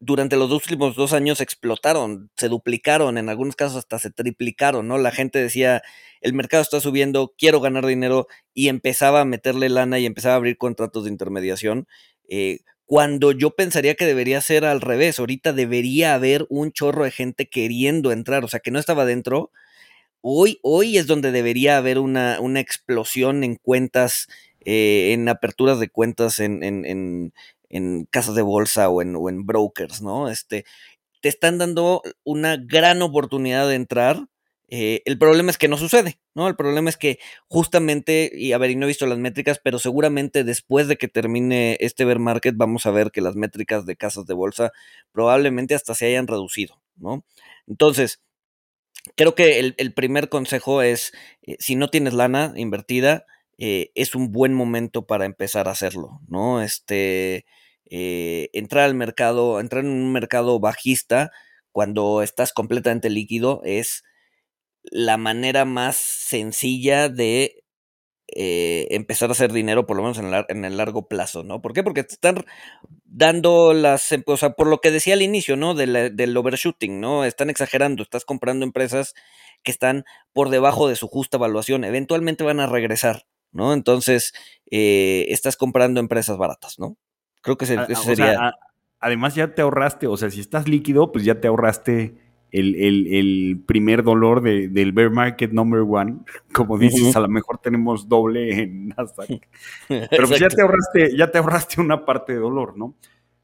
[0.05, 4.99] durante los últimos dos años explotaron, se duplicaron, en algunos casos hasta se triplicaron, ¿no?
[4.99, 5.81] La gente decía,
[6.21, 10.39] el mercado está subiendo, quiero ganar dinero, y empezaba a meterle lana y empezaba a
[10.39, 11.87] abrir contratos de intermediación.
[12.29, 17.13] Eh, cuando yo pensaría que debería ser al revés, ahorita debería haber un chorro de
[17.13, 19.53] gente queriendo entrar, o sea, que no estaba dentro.
[20.23, 24.29] Hoy, hoy es donde debería haber una, una explosión en cuentas,
[24.65, 27.33] eh, en aperturas de cuentas en, en,
[27.73, 30.29] en casas de bolsa o en, brokers, ¿no?
[30.29, 30.65] Este,
[31.23, 34.27] te están dando una gran oportunidad de entrar.
[34.69, 36.49] Eh, el problema es que no sucede, ¿no?
[36.49, 39.79] El problema es que justamente, y a ver, y no he visto las métricas, pero
[39.79, 43.97] seguramente después de que termine este bear market vamos a ver que las métricas de
[43.97, 44.73] casas de bolsa
[45.13, 47.25] probablemente hasta se hayan reducido, ¿no?
[47.67, 48.21] Entonces,
[49.17, 51.13] creo que el, primer consejo es,
[51.43, 53.27] eh, si no tienes lana invertida,
[53.59, 56.63] eh, es un buen momento para empezar a hacerlo, ¿no?
[56.63, 57.45] Este,
[57.91, 61.31] eh, entrar al mercado, entrar en un mercado bajista
[61.73, 64.03] cuando estás completamente líquido es
[64.85, 67.62] la manera más sencilla de
[68.35, 70.19] eh, empezar a hacer dinero, por lo menos
[70.49, 71.61] en, el largo plazo, ¿no?
[71.61, 71.83] ¿Por qué?
[71.83, 72.45] Porque te están
[73.05, 75.75] dando las, em, o sea, por lo que decía al inicio, ¿no?
[75.75, 77.25] del overshooting, ¿no?
[77.25, 79.15] Están exagerando, estás comprando empresas
[79.63, 83.75] que están por debajo de su justa evaluación, eventualmente van a regresar, ¿no?
[83.75, 84.33] Entonces,
[84.71, 86.97] eh, estás comprando empresas baratas, ¿no?
[87.43, 88.55] Creo que ese, sería.
[88.99, 92.15] además, ya te ahorraste, o sea, si estás líquido, pues ya te ahorraste
[92.53, 96.19] el, primer dolor del bear market number one.
[96.53, 99.29] Como dices, a lo mejor tenemos doble en Nasdaq.
[99.89, 102.95] Pero pues ya te ahorraste, ya te ahorraste una parte de dolor, ¿no?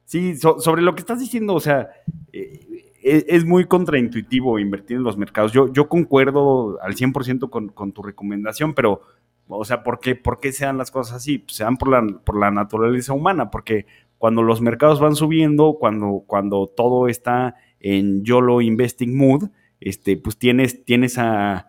[0.04, 1.90] Sí, sobre lo que estás diciendo, o sea,
[2.32, 5.52] eh, e, es, muy contraintuitivo invertir en los mercados.
[5.52, 9.02] Yo, yo concuerdo al 100% con, con tu recomendación, pero
[9.48, 11.38] o sea, ¿por qué, por qué sean las cosas así?
[11.38, 13.86] Pues se dan por la, por la naturaleza humana, porque
[14.18, 20.36] cuando los mercados van subiendo, cuando, cuando todo está en YOLO Investing Mood, este, pues
[20.36, 21.66] tienes, tienes a,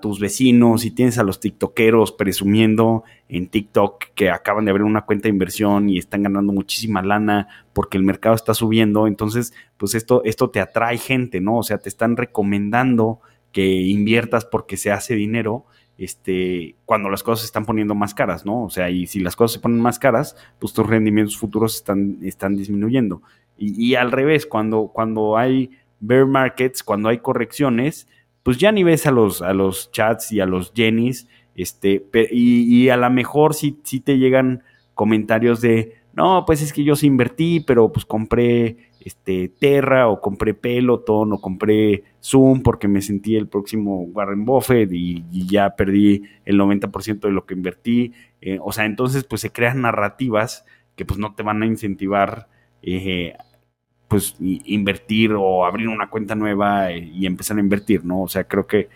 [0.00, 5.02] tus vecinos y tienes a los tiktokeros presumiendo en TikTok que acaban de abrir una
[5.02, 9.06] cuenta de inversión y están ganando muchísima lana porque el mercado está subiendo.
[9.06, 11.58] Entonces, pues esto, esto te atrae gente, ¿no?
[11.58, 13.20] O sea, te están recomendando
[13.52, 15.66] que inviertas porque se hace dinero
[15.98, 18.64] este, cuando las cosas se están poniendo más caras, ¿no?
[18.64, 22.18] O sea, y si las cosas se ponen más caras, pues tus rendimientos futuros están,
[22.22, 23.22] están disminuyendo.
[23.58, 28.06] Y, al revés, cuando, cuando hay bear markets, cuando hay correcciones,
[28.42, 32.88] pues ya ni ves a los, a los chats y a los Jennys, este, y,
[32.90, 34.62] a lo mejor sí, sí te llegan
[34.94, 40.20] comentarios de, no, pues es que yo sí invertí, pero pues compré este, Terra o
[40.20, 46.24] compré Peloton o compré Zoom porque me sentí el próximo Warren Buffett y, ya perdí
[46.44, 48.12] el 90% de lo que invertí.
[48.40, 50.64] Eh, o sea, entonces pues se crean narrativas
[50.96, 52.48] que pues no te van a incentivar
[52.86, 53.36] eh,
[54.08, 58.22] pues invertir o abrir una cuenta nueva y empezar a invertir, ¿no?
[58.22, 58.88] O sea, creo que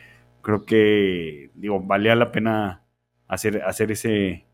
[0.42, 2.84] creo que digo, valía la pena
[3.28, 4.46] hacer, hacer ese,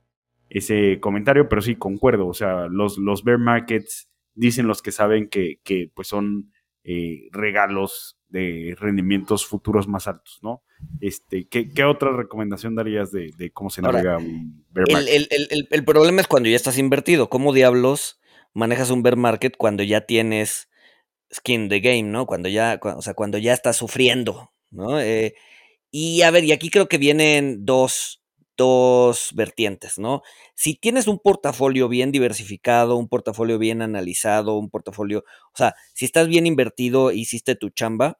[0.51, 5.29] ese comentario, pero sí concuerdo, o sea, los, los bear markets dicen los que saben
[5.29, 5.61] que,
[5.95, 6.53] pues son
[6.85, 10.63] eh, regalos de rendimientos futuros más altos, ¿no?
[11.01, 15.29] Este, ¿qué, otra recomendación darías de, cómo se navega un bear market?
[15.71, 17.31] El, problema es cuando ya estás invertido.
[17.31, 18.21] ¿Cómo diablos
[18.57, 20.69] manejas un bear market cuando ya tienes
[21.35, 22.27] skin the game, ¿no?
[22.27, 25.01] Cuando ya, o sea, cuando ya estás sufriendo, ¿no?
[25.01, 25.35] Eh,
[25.91, 28.23] y a ver, y aquí creo que vienen dos,
[28.57, 30.23] dos vertientes, ¿no?
[30.55, 36.07] Si tienes un portafolio bien diversificado, un portafolio bien analizado, un portafolio, o sea, si
[36.07, 38.19] estás bien invertido, hiciste tu chamba,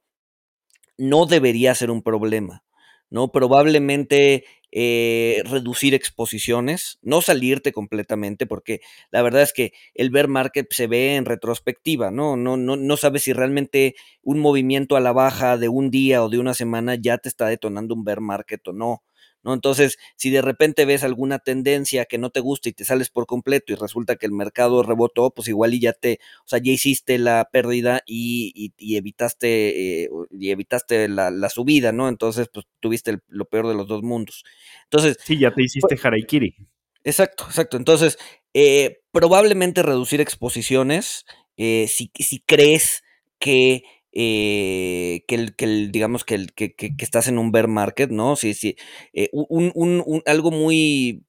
[0.97, 2.63] no debería ser un problema.
[3.09, 3.31] ¿No?
[3.31, 10.67] Probablemente eh, reducir exposiciones, no salirte completamente, porque la verdad es que el bear market
[10.71, 12.35] se ve en retrospectiva, ¿no?
[12.37, 16.29] No, no, no sabes si realmente un movimiento a la baja de un día o
[16.29, 19.03] de una semana ya te está detonando un bear market o no.
[19.43, 19.53] ¿No?
[19.53, 23.25] Entonces, si de repente ves alguna tendencia que no te gusta y te sales por
[23.25, 26.71] completo y resulta que el mercado rebotó, pues igual y ya te, o sea, ya
[26.71, 32.09] hiciste la pérdida y, evitaste, eh, y evitaste la, subida, ¿no?
[32.09, 34.43] Entonces, pues tuviste lo peor de los dos mundos.
[34.83, 35.17] Entonces.
[35.23, 36.55] Sí, ya te hiciste pues, Haraikiri.
[37.03, 37.77] Exacto, exacto.
[37.77, 38.17] Entonces,
[38.53, 43.03] eh, probablemente reducir exposiciones, eh, si, si crees
[43.39, 47.67] que eh, que, el, que el, digamos que, el, que, que, estás en un bear
[47.67, 48.35] market, ¿no?
[48.35, 48.75] Sí, sí.
[49.13, 51.23] Eh, un, un, algo muy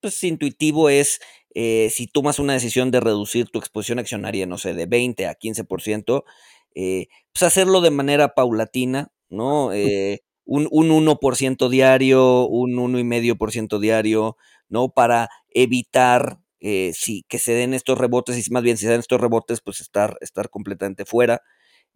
[0.00, 1.20] pues, intuitivo es
[1.54, 5.34] eh, si tomas una decisión de reducir tu exposición accionaria, no sé, de 20 a
[5.34, 6.24] 15%,
[6.74, 9.70] pues hacerlo de manera paulatina, ¿no?
[10.44, 14.36] un, un 1% diario, un 1,5% diario,
[14.68, 14.90] ¿no?
[14.90, 19.20] Para evitar sí, que se den estos rebotes y más bien si se dan estos
[19.20, 21.42] rebotes, pues estar, estar completamente fuera.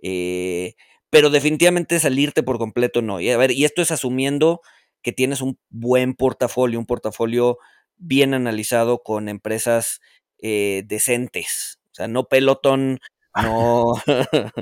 [0.03, 0.75] Eh,
[1.11, 3.21] pero definitivamente salirte por completo no.
[3.21, 4.61] Y a ver, y esto es asumiendo
[5.03, 7.59] que tienes un buen portafolio, un portafolio
[7.97, 10.01] bien analizado con empresas
[10.39, 11.79] eh, decentes.
[11.93, 13.01] O sea, no pelotón,
[13.43, 13.93] no,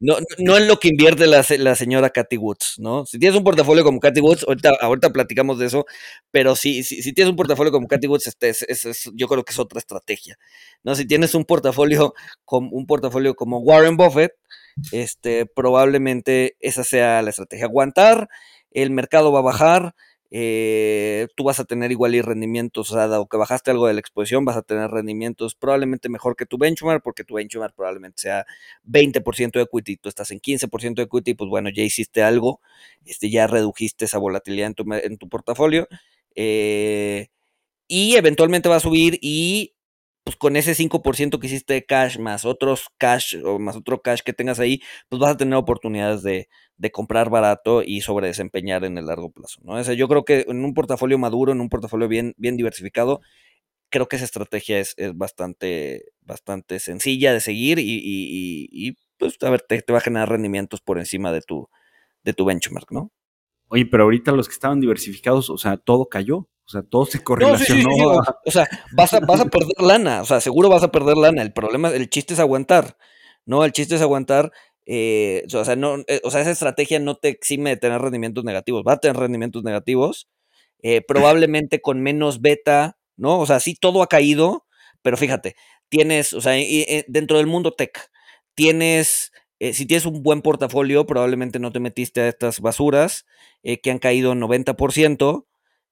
[0.00, 3.04] no, no en lo que invierte la, señora Cathy Woods, ¿no?
[3.06, 5.86] Si tienes un portafolio como Cathy Woods, ahorita, ahorita platicamos de eso,
[6.30, 9.58] pero si, si, tienes un portafolio como Cathy Woods, este es, yo creo que es
[9.58, 10.38] otra estrategia,
[10.82, 10.94] ¿no?
[10.94, 12.14] Si tienes un portafolio,
[12.44, 14.32] como, un portafolio como Warren Buffett,
[14.92, 17.66] este, probablemente esa sea la estrategia.
[17.66, 18.28] Aguantar,
[18.70, 19.94] el mercado va a bajar,
[20.32, 23.94] eh, tú vas a tener igual y rendimientos, o sea, dado que bajaste algo de
[23.94, 28.22] la exposición, vas a tener rendimientos probablemente mejor que tu benchmark, porque tu benchmark probablemente
[28.22, 28.46] sea
[28.84, 32.60] 20% de equity, tú estás en 15% de equity, pues bueno, ya hiciste algo,
[33.04, 35.88] este, ya redujiste esa volatilidad en tu, en tu portafolio,
[36.36, 37.28] eh,
[37.88, 39.74] y eventualmente va a subir y
[40.30, 44.20] pues con ese 5% que hiciste de cash más otros cash o más otro cash
[44.20, 46.48] que tengas ahí, pues vas a tener oportunidades de,
[46.92, 49.82] comprar barato y sobre desempeñar en el largo plazo, ¿no?
[49.92, 53.22] yo creo que en un portafolio maduro, en un portafolio bien, bien diversificado,
[53.88, 59.82] creo que esa estrategia es, bastante, bastante sencilla de seguir y, pues a ver, te,
[59.82, 61.68] te, va a generar rendimientos por encima de tu,
[62.22, 63.10] de tu benchmark, ¿no?
[63.66, 66.48] Oye, pero ahorita los que estaban diversificados, o sea, todo cayó.
[66.70, 68.20] O sea, todo se correlacionó.
[68.46, 71.42] O sea, vas a, vas a perder lana, o sea, seguro vas a perder lana.
[71.42, 72.96] El problema, el chiste es aguantar,
[73.44, 73.64] ¿no?
[73.64, 74.52] El chiste es aguantar.
[74.86, 78.44] Eh, o, sea, no, eh, o sea, esa estrategia no te exime de tener rendimientos
[78.44, 78.84] negativos.
[78.86, 80.28] Va a tener rendimientos negativos,
[80.80, 83.40] eh, probablemente con menos beta, ¿no?
[83.40, 84.64] O sea, sí, todo ha caído,
[85.02, 85.56] pero fíjate,
[85.88, 86.52] tienes, o sea,
[87.08, 87.98] dentro del mundo tech,
[88.54, 93.26] tienes, si tienes un buen portafolio, probablemente no te metiste a estas basuras
[93.82, 95.46] que han caído 90%.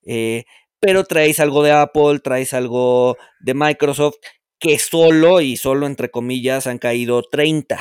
[0.09, 0.45] Eh,
[0.81, 4.17] pero traes algo de Apple, traes algo de Microsoft,
[4.59, 7.79] que solo y solo entre comillas han caído 30,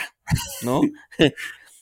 [0.63, 0.81] ¿no?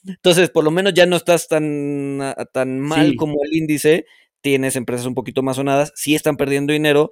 [0.06, 4.06] Entonces, por lo menos ya no estás tan, ah, tan mal como el índice,
[4.42, 7.12] tienes empresas un poquito más sonadas, sí están perdiendo dinero,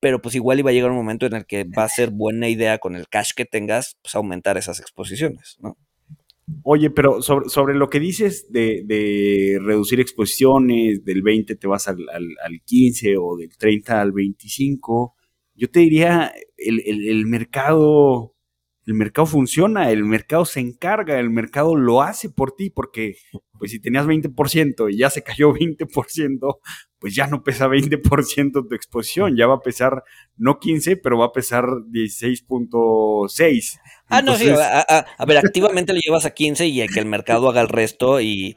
[0.00, 2.48] pero pues igual iba a llegar un momento en el que va a ser buena
[2.48, 5.76] idea con el cash que tengas, pues aumentar esas exposiciones, ¿no?
[6.64, 11.98] Oye, pero sobre, sobre lo que dices de, reducir exposiciones, del 20 te vas al,
[12.10, 15.14] al, 15 o del 30 al 25,
[15.54, 18.31] yo te diría, el, el, mercado,
[18.86, 23.16] el mercado funciona, el mercado se encarga, el mercado lo hace por ti, porque
[23.58, 26.58] pues si tenías 20% y ya se cayó 20%,
[26.98, 30.02] pues ya no pesa 20% tu exposición, ya va a pesar
[30.36, 33.78] no 15, pero va a pesar 16.6.
[34.08, 37.60] Ah, no, sí, a, ver, activamente le llevas a 15 y que el mercado haga
[37.60, 38.56] el resto y,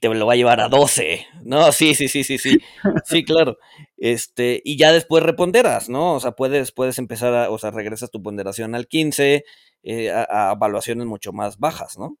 [0.00, 1.26] te lo va a llevar a 12.
[1.44, 2.58] No, sí, sí, sí, sí, sí.
[3.04, 3.58] Sí, claro.
[3.96, 6.14] Este, y ya después reponderas, ¿no?
[6.14, 9.44] O sea, puedes, puedes empezar a, o sea, regresas tu ponderación al 15
[9.82, 12.18] eh, a, evaluaciones mucho más bajas, ¿no?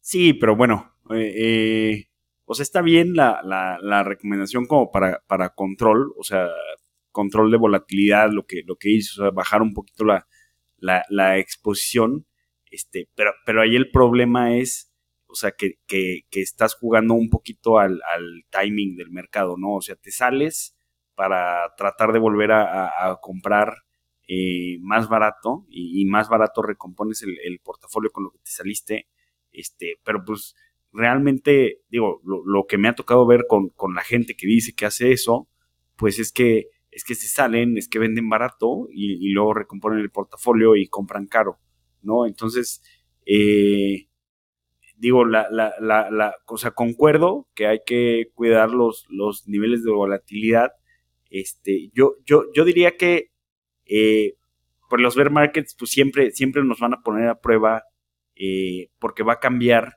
[0.00, 2.08] Sí, pero bueno, eh, eh,
[2.44, 6.48] o sea, está bien la, la, recomendación como para, para control, o sea,
[7.10, 10.26] control de volatilidad, lo que, lo que hizo, o sea, bajar un poquito la,
[10.78, 12.26] la, exposición,
[12.70, 14.91] este, pero, pero ahí el problema es,
[15.32, 15.78] o sea, que,
[16.30, 18.00] estás jugando un poquito al,
[18.50, 19.76] timing del mercado, ¿no?
[19.76, 20.76] O sea, te sales
[21.14, 23.74] para tratar de volver a, comprar
[24.28, 29.08] eh, más barato y, más barato recompones el, portafolio con lo que te saliste,
[29.52, 30.54] este, pero pues
[30.92, 34.84] realmente, digo, lo, que me ha tocado ver con, con, la gente que dice que
[34.84, 35.48] hace eso,
[35.96, 40.10] pues es que es que se salen, es que venden barato y, luego recomponen el
[40.10, 41.58] portafolio y compran caro,
[42.02, 42.26] ¿no?
[42.26, 42.82] Entonces,
[43.24, 44.08] eh,
[45.02, 49.82] digo, la, la, la, la, o sea, concuerdo que hay que cuidar los, los niveles
[49.82, 50.70] de volatilidad.
[51.28, 53.32] Este, yo, yo, yo diría que
[53.84, 54.34] eh,
[54.88, 57.82] por los bear markets, pues siempre, siempre nos van a poner a prueba
[58.36, 59.96] eh, porque va a cambiar.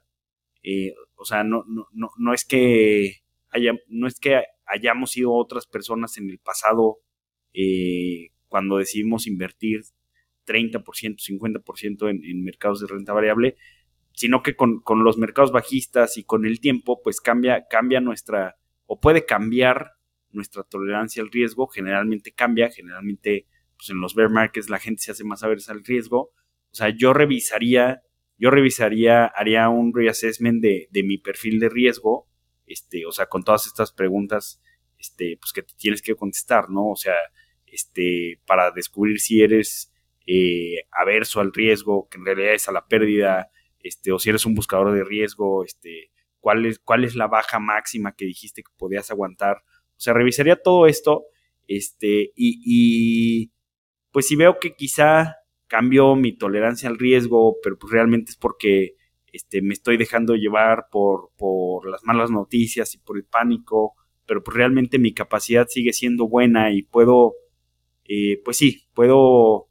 [0.64, 3.18] Eh, o sea, no, no, no, no es que
[3.52, 6.98] haya, no es que hayamos sido otras personas en el pasado
[7.54, 9.82] eh, cuando decidimos invertir
[10.48, 13.56] 30%, 50% en, en mercados de renta variable,
[14.16, 18.58] sino que con, con, los mercados bajistas y con el tiempo, pues cambia, cambia nuestra,
[18.86, 19.92] o puede cambiar
[20.32, 23.48] nuestra tolerancia al riesgo, generalmente cambia, generalmente
[23.78, 26.32] pues en los bear markets la gente se hace más aversa al riesgo.
[26.72, 28.04] O sea, yo revisaría,
[28.38, 32.28] yo revisaría, haría un reassessment de, de mi perfil de riesgo,
[32.66, 34.62] este, o sea, con todas estas preguntas,
[34.98, 36.90] este, pues que te tienes que contestar, ¿no?
[36.90, 37.16] O sea,
[37.66, 39.94] este, para descubrir si eres
[40.26, 43.52] eh, averso al riesgo, que en realidad es a la pérdida,
[43.86, 48.26] este, o si eres un buscador de riesgo, este, cuál es, la baja máxima que
[48.26, 49.58] dijiste que podías aguantar.
[49.92, 51.26] O sea, revisaría todo esto,
[51.68, 53.52] este, y, y
[54.12, 55.36] pues si veo que quizá
[55.68, 58.96] cambió mi tolerancia al riesgo, pero pues realmente es porque
[59.32, 63.94] este, me estoy dejando llevar por, por las malas noticias y por el pánico,
[64.26, 67.36] pero pues realmente mi capacidad sigue siendo buena y puedo,
[68.06, 69.68] eh, pues sí, puedo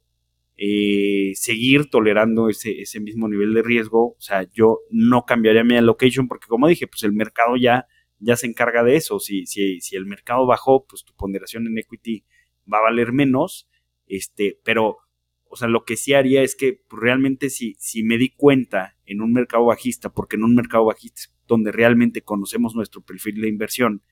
[0.57, 4.11] eh, seguir tolerando ese, ese mismo nivel de riesgo.
[4.11, 7.86] O sea, yo no cambiaría mi allocation porque como dije, pues el mercado ya,
[8.18, 9.18] ya se encarga de eso.
[9.20, 12.24] Si, si, si el mercado bajó, pues tu ponderación en equity
[12.72, 13.68] va a valer menos
[14.07, 14.98] este, pero,
[15.48, 18.96] o sea, lo que sí haría es que pues, realmente si, si me di cuenta
[19.07, 23.48] en un mercado bajista, porque en un mercado bajista donde realmente conocemos nuestro perfil de
[23.48, 24.02] inversión,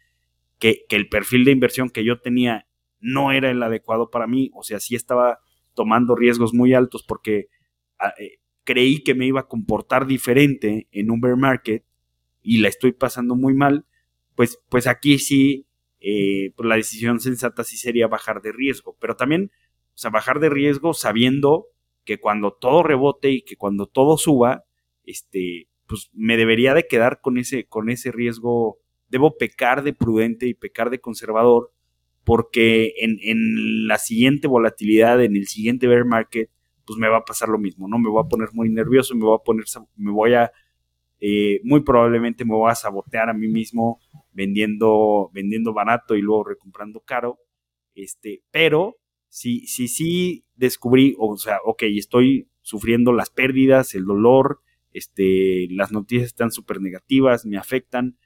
[0.59, 2.66] que, que el perfil de inversión que yo tenía
[3.01, 5.40] no era el adecuado para mí, o sea, sí estaba
[5.75, 7.49] tomando riesgos muy altos porque
[7.99, 11.85] ah, eh, creí que me iba a comportar diferente en un bear market
[12.43, 13.87] y la estoy pasando muy mal,
[14.35, 15.66] pues, pues aquí sí,
[16.01, 19.51] eh, pues la decisión sensata sí sería bajar de riesgo, pero también
[19.95, 21.66] o sea, bajar de riesgo sabiendo
[22.05, 24.64] que cuando todo rebote y que cuando todo suba,
[25.05, 28.79] este, pues me debería de quedar con ese, con ese riesgo.
[29.09, 31.73] Debo pecar de prudente y pecar de conservador,
[32.25, 36.51] porque en, en la siguiente volatilidad, en el siguiente bear market,
[36.87, 37.99] pues me va a pasar lo mismo, ¿no?
[37.99, 39.64] Me voy a poner muy nervioso, me voy a poner,
[39.97, 40.53] me voy a,
[41.20, 44.01] eh, muy probablemente me voy a sabotear a mí mismo
[44.33, 47.39] vendiendo, vendiendo barato y luego recomprando caro,
[47.95, 48.97] este, pero
[49.29, 54.61] si sí sí descubrí, o sea, ok, estoy sufriendo las pérdidas, el dolor,
[54.93, 58.18] este, las noticias están súper negativas, me afectan,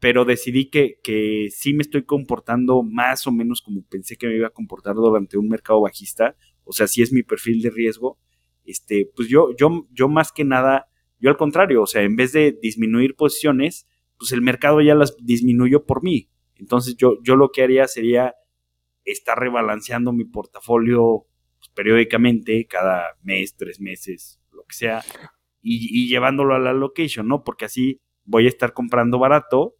[0.00, 4.36] pero decidí que, que sí me estoy comportando más o menos como pensé que me
[4.36, 8.18] iba a comportar durante un mercado bajista, o sea, si es mi perfil de riesgo,
[8.64, 10.88] este, pues yo, yo, yo más que nada,
[11.18, 13.88] yo al contrario, o sea, en vez de disminuir posiciones,
[14.18, 16.30] pues el mercado ya las disminuyó por mí.
[16.56, 18.34] Entonces yo, yo lo que haría sería
[19.04, 21.26] está rebalanceando mi portafolio
[21.58, 25.02] pues, periódicamente, cada mes, tres meses, lo que sea,
[25.62, 27.42] y, llevándolo a la location, ¿no?
[27.44, 29.77] Porque así voy a estar comprando barato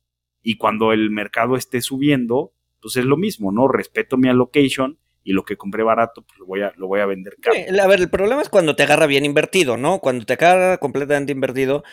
[0.49, 3.69] y cuando el mercado esté subiendo, pues es lo mismo, ¿no?
[3.69, 7.07] Respeto mi allocation y lo que compré barato, pues lo voy a, lo voy a
[7.07, 7.59] vender caro.
[7.59, 9.99] a ver, el problema es cuando te agarra bien invertido, ¿no?
[9.99, 11.85] Cuando te agarra completamente invertido,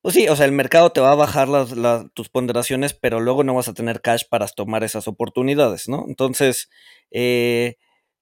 [0.00, 1.74] pues sí, o sea, el mercado te va a bajar las,
[2.14, 6.04] tus ponderaciones, pero luego no vas a tener cash para tomar esas oportunidades, ¿no?
[6.06, 6.70] Entonces,
[7.10, 7.78] eh,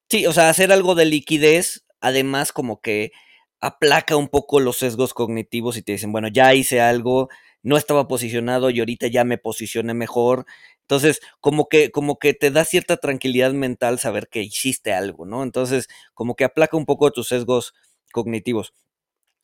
[0.08, 3.12] sí, o sea, hacer algo de liquidez, además como que
[3.60, 7.28] aplaca un poco los sesgos cognitivos y te dicen, bueno, ya hice algo,
[7.66, 10.46] no estaba posicionado y ahorita ya me posicioné mejor.
[10.82, 15.42] Entonces, como que, como que te da cierta tranquilidad mental saber que hiciste algo, ¿no?
[15.42, 17.74] Entonces, como que aplaca un poco tus sesgos
[18.12, 18.72] cognitivos.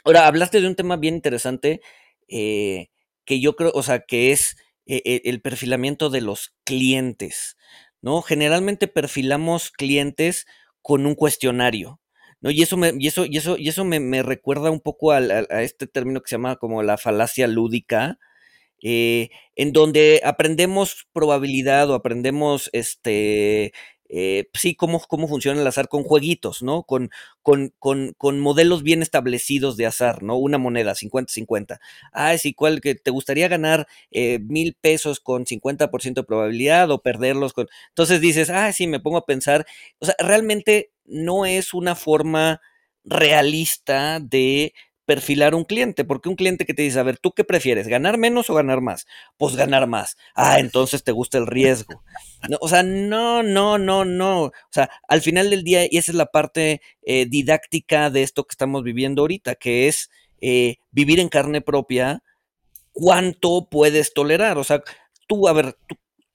[0.04, 1.80] Ahora, hablaste de un tema bien interesante
[2.28, 2.90] eh,
[3.24, 4.56] que yo creo, o sea, que es
[4.86, 7.56] eh, eh, el perfilamiento de los clientes,
[8.02, 8.22] ¿no?
[8.22, 10.46] Generalmente perfilamos clientes
[10.80, 12.00] con un cuestionario,
[12.43, 12.51] ¿no?
[12.51, 15.20] Y eso me, y eso, y eso, y eso me, recuerda un poco a,
[15.62, 18.18] este término que se llama como la falacia lúdica,
[18.80, 23.72] en donde aprendemos probabilidad o aprendemos este
[24.14, 26.82] eh, sí, cómo, cómo funciona el azar con jueguitos, ¿no?
[26.82, 27.10] Con,
[27.42, 30.36] con, con, con modelos bien establecidos de azar, ¿no?
[30.36, 31.80] Una moneda, 50-50.
[32.12, 37.00] Ah, sí, ¿cuál que te gustaría ganar eh, mil pesos con 50% de probabilidad o
[37.02, 37.68] perderlos con.
[37.88, 39.66] Entonces dices, ah, sí, me pongo a pensar.
[39.98, 42.60] O sea, realmente no es una forma
[43.04, 44.74] realista de
[45.12, 47.86] perfilar un cliente, porque un cliente que te dice, a ver, ¿tú qué prefieres?
[47.86, 49.06] ¿Ganar menos o ganar más?
[49.36, 50.16] Pues ganar más.
[50.34, 52.02] Ah, entonces te gusta el riesgo.
[52.48, 54.44] No, o sea, no, no, no, no.
[54.44, 58.44] O sea, al final del día, y esa es la parte eh, didáctica de esto
[58.44, 60.08] que estamos viviendo ahorita, que es
[60.40, 62.22] eh, vivir en carne propia
[62.92, 64.56] cuánto puedes tolerar.
[64.56, 64.82] O sea,
[65.28, 65.76] tú, a ver,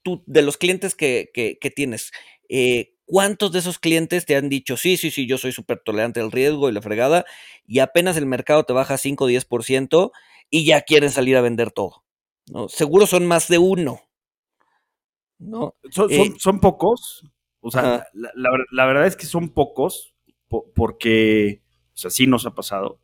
[0.04, 1.32] tú, de los clientes que,
[1.76, 2.12] tienes,
[2.48, 6.20] eh, ¿cuántos de esos clientes te han dicho, sí, sí, sí, yo soy súper tolerante
[6.20, 7.26] al riesgo y la fregada,
[7.66, 10.12] y apenas el mercado te baja 5 o 10%
[10.52, 12.04] y ya quieren salir a vender todo?
[12.52, 12.70] ¿no?
[12.70, 14.02] Seguro son más de uno.
[15.40, 15.76] ¿no?
[15.90, 17.26] Son, son, eh, pocos.
[17.62, 20.14] O sea, la, verdad es que son pocos,
[20.76, 23.00] porque, o sea, sí nos ha pasado,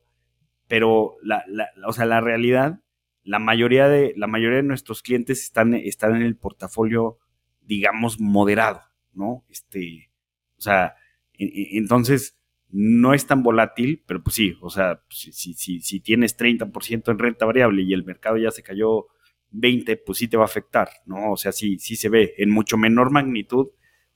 [0.67, 1.43] pero la,
[1.87, 2.79] o sea, la realidad
[3.23, 7.19] la mayoría de, la mayoría de nuestros clientes están, están en el portafolio,
[7.61, 8.81] digamos, moderado,
[9.13, 9.45] ¿no?
[9.49, 10.11] Este,
[10.57, 10.95] o sea,
[11.37, 12.39] entonces
[12.69, 17.19] no es tan volátil, pero pues sí, o sea, si, si, si, tienes 30% en
[17.19, 19.07] renta variable y el mercado ya se cayó
[19.51, 21.31] 20, pues sí te va a afectar, ¿no?
[21.31, 23.67] O sea, sí, sí se ve, en mucho menor magnitud,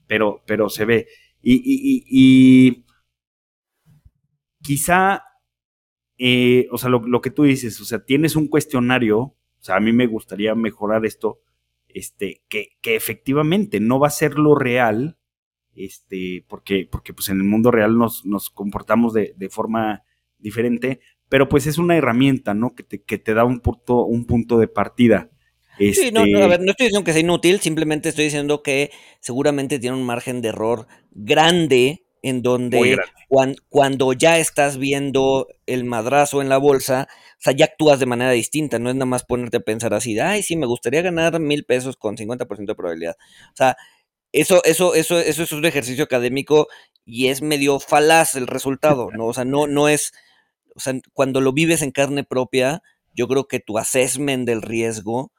[0.08, 1.08] pero, pero se ve.
[1.41, 2.86] Y, y, y
[4.64, 5.24] quizá
[6.18, 9.80] eh, o sea, lo, que tú dices, o sea, tienes un cuestionario, o sea, a
[9.80, 11.41] mí me gustaría mejorar esto,
[11.88, 15.18] este, que, que efectivamente no va a ser lo real,
[15.76, 20.04] este, porque, porque pues en el mundo real nos, nos comportamos de, de, forma
[20.40, 22.74] diferente, pero pues es una herramienta, ¿no?
[22.76, 25.30] Que te, que te da un punto, un punto de partida.
[25.78, 28.90] Sí, no, no, a ver, no estoy diciendo que sea inútil, simplemente estoy diciendo que
[29.20, 32.97] seguramente tiene un margen de error grande en donde
[33.69, 38.32] cuando, ya estás viendo el madrazo en la bolsa, o sea, ya actúas de manera
[38.32, 41.65] distinta, no es nada más ponerte a pensar así, ay, sí, me gustaría ganar mil
[41.65, 43.15] pesos con 50% de probabilidad.
[43.51, 43.78] O sea,
[44.32, 46.67] eso, eso, eso, eso es un ejercicio académico
[47.05, 49.28] y es medio falaz el resultado, ¿no?
[49.28, 50.13] O sea, no, no es,
[50.75, 52.82] o sea, cuando lo vives en carne propia,
[53.13, 55.32] yo creo que tu assessment del riesgo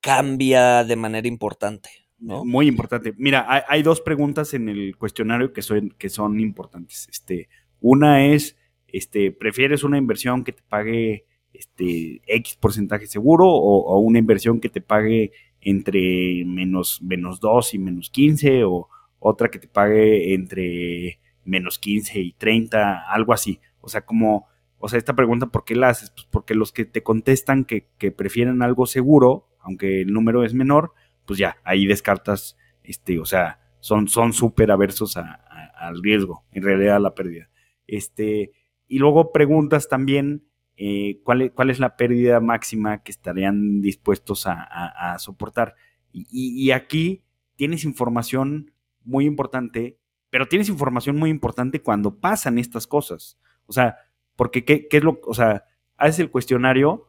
[0.00, 2.01] cambia de manera importante.
[2.22, 3.12] Muy importante.
[3.18, 7.08] Mira, hay, dos preguntas en el cuestionario que son, que son importantes.
[7.10, 7.48] Este,
[7.80, 8.56] una es,
[8.86, 14.68] este, ¿prefieres una inversión que te pague este, X porcentaje seguro o, una inversión que
[14.68, 21.18] te pague entre menos, menos 2 y menos 15 o otra que te pague entre
[21.44, 23.58] menos 15 y 30, algo así?
[23.80, 24.46] O sea, como,
[24.78, 26.10] o sea, esta pregunta, ¿por qué la haces?
[26.10, 30.92] Pues porque los que te contestan que prefieren algo seguro, aunque el número es menor,
[31.26, 37.00] pues ya, ahí descartas, este, o sea, son súper aversos al riesgo, en realidad a
[37.00, 37.48] la pérdida.
[37.86, 38.52] Este,
[38.86, 40.44] y luego preguntas también
[40.76, 45.76] eh, ¿cuál, es, cuál es la pérdida máxima que estarían dispuestos a, soportar.
[46.12, 47.22] Y, aquí
[47.56, 48.72] tienes información
[49.04, 49.98] muy importante,
[50.30, 53.38] pero tienes información muy importante cuando pasan estas cosas.
[53.66, 53.96] O sea,
[54.36, 55.64] porque ¿qué, qué es lo, o sea,
[55.96, 57.06] haces el cuestionario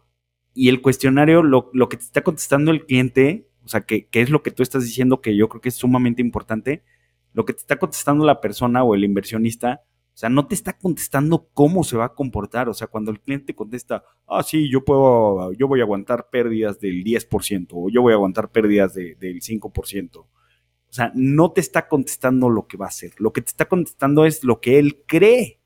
[0.54, 4.30] y el cuestionario, lo, lo que te está contestando el cliente o sea, ¿qué, es
[4.30, 6.84] lo que tú estás diciendo que yo creo que es sumamente importante?
[7.34, 9.84] Lo que te está contestando la persona o el inversionista,
[10.14, 12.70] o sea, no te está contestando cómo se va a comportar.
[12.70, 16.80] O sea, cuando el cliente contesta, ah, sí, yo puedo, yo voy a aguantar pérdidas
[16.80, 20.18] del 10% o yo voy a aguantar pérdidas del 5%.
[20.18, 20.28] O
[20.96, 23.14] sea, no te está contestando lo que va a hacer.
[23.18, 25.60] Lo que te está contestando es lo que él cree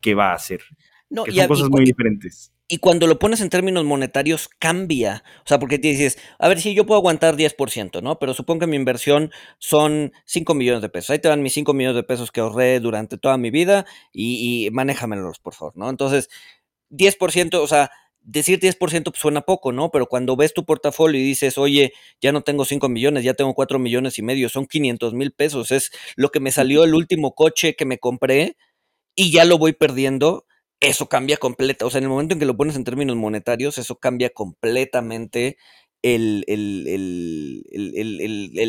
[0.00, 0.60] que va a hacer.
[1.08, 2.52] No, que son cosas muy diferentes.
[2.70, 5.24] Y cuando lo pones en términos monetarios, cambia.
[5.38, 8.18] O sea, porque te dices, a ver si yo puedo aguantar 10%, ¿no?
[8.18, 11.10] Pero supongo que mi inversión son 5 millones de pesos.
[11.10, 14.66] Ahí te van mis 5 millones de pesos que ahorré durante toda mi vida y,
[14.66, 15.88] y manéjamelos, por favor, ¿no?
[15.88, 16.28] Entonces,
[16.90, 17.90] 10%, o sea,
[18.20, 19.90] decir 10% pues suena poco, ¿no?
[19.90, 23.54] Pero cuando ves tu portafolio y dices, oye, ya no tengo 5 millones, ya tengo
[23.54, 27.34] 4 millones y medio, son 500 mil pesos, es lo que me salió el último
[27.34, 28.56] coche que me compré
[29.14, 30.46] y ya lo voy perdiendo
[30.80, 31.86] eso cambia completa.
[31.86, 35.56] O sea, en el momento en que lo pones en términos monetarios, eso cambia completamente
[36.02, 37.64] el, el,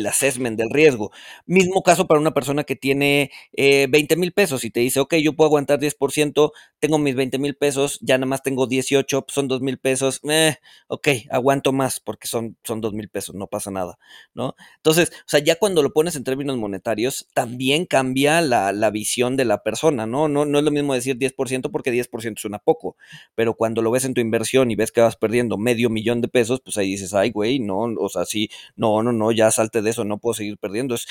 [0.06, 1.12] assessment del riesgo.
[1.46, 5.14] Mismo caso para una persona que tiene eh, 20 mil pesos y te dice, ok,
[5.16, 9.34] yo puedo aguantar 10%, tengo mis 20 mil pesos, ya nada más tengo 18, pues
[9.34, 10.56] son 2 mil pesos, eh,
[10.88, 13.98] ok, aguanto más porque son, son 2 mil pesos, no pasa nada,
[14.34, 14.54] ¿no?
[14.76, 19.36] Entonces, o sea, ya cuando lo pones en términos monetarios, también cambia la, la visión
[19.36, 20.28] de la persona, ¿no?
[20.28, 20.44] ¿no?
[20.44, 22.96] No es lo mismo decir 10% porque 10% suena poco,
[23.34, 26.28] pero cuando lo ves en tu inversión y ves que vas perdiendo medio millón de
[26.28, 29.82] pesos, pues ahí dices, ay, güey, no, o sea, sí, no, no, no, ya salte
[29.82, 30.94] de eso, no puedo seguir perdiendo.
[30.94, 31.06] Es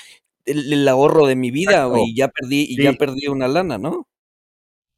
[0.46, 4.08] el, ahorro de mi vida, güey, y ya perdí, y ya perdí una lana, ¿no?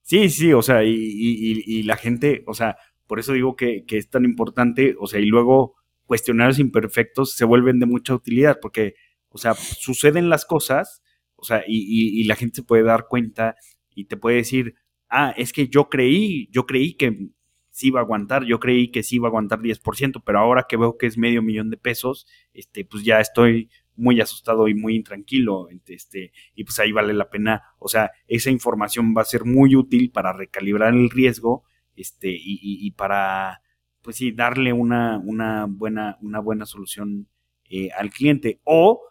[0.03, 4.25] Sí, sí, o sea, y, la gente, o sea, por eso digo que, es tan
[4.25, 8.95] importante, o sea, y luego cuestionarios imperfectos se vuelven de mucha utilidad, porque,
[9.29, 11.01] o sea, suceden las cosas,
[11.35, 13.55] o sea, y, la gente se puede dar cuenta
[13.95, 14.75] y te puede decir,
[15.09, 17.29] ah, es que yo creí, yo creí que
[17.71, 20.77] sí iba a aguantar, yo creí que sí iba a aguantar 10%, pero ahora que
[20.77, 24.95] veo que es medio millón de pesos, este, pues ya estoy muy asustado y muy
[24.95, 29.45] intranquilo, este, y pues ahí vale la pena, o sea, esa información va a ser
[29.45, 31.63] muy útil para recalibrar el riesgo,
[31.95, 33.61] este, y, para,
[34.01, 37.27] pues sí, darle una, una, buena, una buena solución
[37.69, 38.59] eh, al cliente.
[38.63, 39.01] O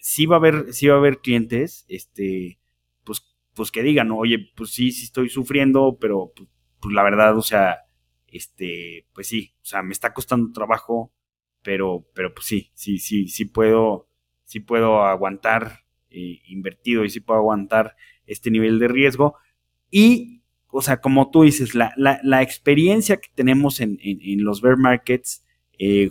[0.00, 2.58] sí va a haber, sí va a haber clientes, este,
[3.04, 3.22] pues,
[3.54, 6.48] pues que digan, oye, pues sí, sí estoy sufriendo, pero pues,
[6.80, 7.80] pues, la verdad, o sea,
[8.26, 11.12] este, pues sí, o sea, me está costando trabajo,
[11.62, 14.08] pero, pero pues sí, sí, sí, sí puedo,
[14.44, 19.36] sí puedo aguantar eh, invertido y sí puedo aguantar este nivel de riesgo.
[19.90, 24.76] Y, o sea, como tú dices, la, la, experiencia que tenemos en, en, los bear
[24.76, 25.44] markets,
[25.78, 26.08] eh,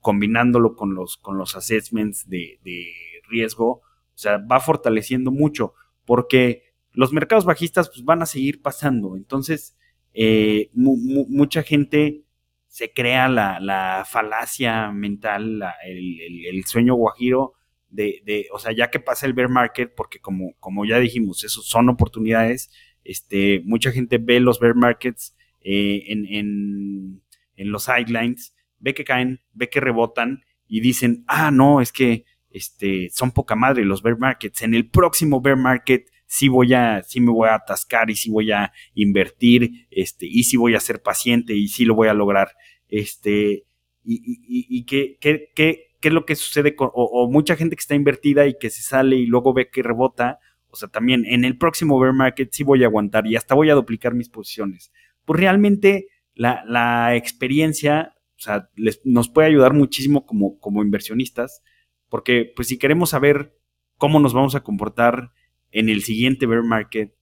[0.00, 2.86] combinándolo con los, con los assessments de, de
[3.28, 6.62] riesgo, o sea, va fortaleciendo mucho, porque
[6.92, 9.16] los mercados bajistas pues, van a seguir pasando.
[9.16, 9.76] Entonces,
[10.18, 12.22] eh, mucha gente
[12.68, 17.52] se crea la, falacia mental, el, sueño guajiro
[17.90, 21.90] de, o sea, ya que pasa el bear market, porque como, ya dijimos, eso son
[21.90, 22.70] oportunidades,
[23.04, 27.22] este, mucha gente ve los bear markets eh, en, en,
[27.56, 32.24] en los sidelines, ve que caen, ve que rebotan y dicen, ah, no, es que
[32.50, 34.62] este, son poca madre los bear markets.
[34.62, 38.30] En el próximo bear market sí voy a, sí me voy a atascar y sí
[38.30, 42.14] voy a invertir, este, y sí voy a ser paciente y sí lo voy a
[42.14, 42.50] lograr.
[42.88, 43.64] Este,
[44.04, 47.80] y, y, qué, qué, qué, qué, es lo que sucede con, o, mucha gente que
[47.80, 50.38] está invertida y que se sale y luego ve que rebota.
[50.68, 53.70] O sea, también en el próximo bear market sí voy a aguantar y hasta voy
[53.70, 54.92] a duplicar mis posiciones.
[55.24, 61.62] Pues realmente la, la experiencia, o sea, les, nos puede ayudar muchísimo como, como inversionistas,
[62.08, 63.56] porque pues si queremos saber
[63.96, 65.32] cómo nos vamos a comportar
[65.72, 67.14] en el siguiente bear market,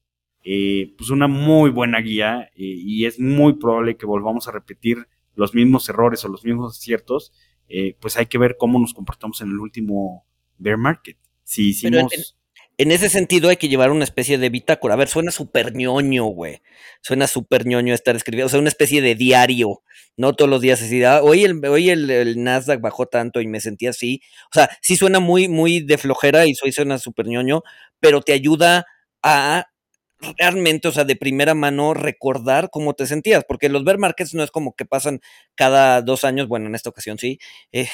[0.43, 5.09] eh, pues una muy buena guía eh, y es muy probable que volvamos a repetir
[5.35, 7.33] los mismos errores o los mismos aciertos,
[7.69, 10.27] eh, pues hay que ver cómo nos comportamos en el último
[10.59, 11.17] bear market.
[11.43, 12.37] Si hicimos
[12.79, 14.95] en ese sentido hay que llevar una especie de bitácora.
[14.95, 16.63] A ver, suena súper ñoño, güey.
[17.03, 18.47] Suena súper ñoño estar escribiendo.
[18.47, 19.83] O sea, una especie de diario.
[20.17, 21.03] No todos los días así.
[21.05, 24.23] Ah, hoy el, hoy el, Nasdaq bajó tanto y me sentí así.
[24.47, 27.63] O sea, sí suena muy, muy de flojera y soy suena súper ñoño,
[28.01, 28.87] pero te ayuda
[29.23, 29.67] a
[30.39, 34.43] realmente, o sea, de primera mano recordar cómo te sentías, porque los bear markets no
[34.43, 35.21] es como que pasan
[35.55, 37.39] cada dos años, bueno, en esta ocasión sí,
[37.73, 37.89] eh,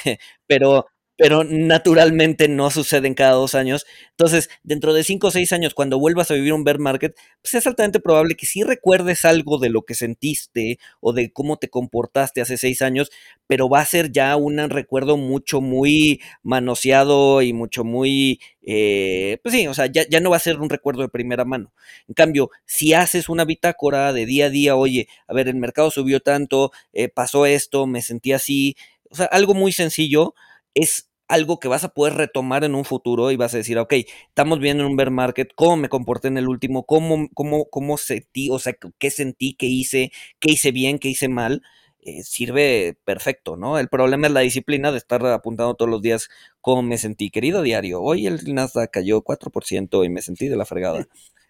[0.47, 0.85] pero
[1.17, 3.85] pero naturalmente no suceden cada dos años.
[4.11, 7.53] Entonces, dentro de cinco o seis años, cuando vuelvas a vivir un bear market, pues
[7.53, 11.69] es altamente probable que sí recuerdes algo de lo que sentiste o de cómo te
[11.69, 13.11] comportaste hace seis años,
[13.47, 19.53] pero va a ser ya un recuerdo mucho, muy manoseado y mucho, muy, eh, pues
[19.55, 21.73] sí, o sea, ya, no va a ser un recuerdo de primera mano.
[22.07, 25.91] En cambio, si haces una bitácora de día a día, oye, a ver, el mercado
[25.91, 28.75] subió tanto, eh, pasó esto, me sentí así,
[29.09, 30.33] o sea, algo muy sencillo,
[30.73, 33.93] es algo que vas a poder retomar en un futuro y vas a decir, ok,
[34.27, 37.97] estamos viendo en un bear market, cómo me comporté en el último, cómo, cómo, cómo
[37.97, 41.63] sentí, o sea, qué sentí, qué hice, qué hice bien, qué hice mal.
[42.03, 43.77] Eh, sirve perfecto, ¿no?
[43.77, 47.29] El problema es la disciplina de estar apuntando todos los días cómo me sentí.
[47.29, 51.07] Querido diario, hoy el Nasdaq cayó 4% y me sentí de la fregada.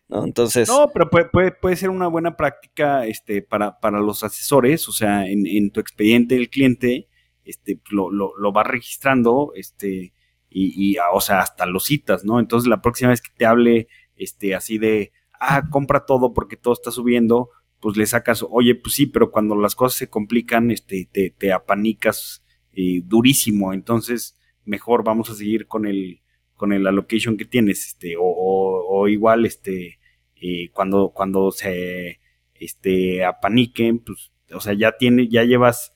[0.09, 0.25] ¿no?
[0.25, 0.67] Entonces.
[0.67, 5.25] No, pero puede, puede, ser una buena práctica este, para, para los asesores, o sea,
[5.25, 7.07] en, en tu expediente del cliente,
[7.45, 10.13] este, lo, lo, va registrando, este,
[10.49, 12.39] y, ah, o sea, hasta lo citas, ¿no?
[12.39, 16.73] Entonces la próxima vez que te hable, este, así de, ah, compra todo porque todo
[16.73, 21.09] está subiendo, pues le sacas, oye, pues sí, pero cuando las cosas se complican, este,
[21.11, 26.21] te, te apanicas eh, durísimo, entonces mejor vamos a seguir con el,
[26.55, 29.99] con el allocation que tienes, este, o, o, igual, este,
[30.41, 32.19] eh, cuando, cuando se,
[32.53, 35.93] este, apaniquen, pues, o sea, ya tiene, ya llevas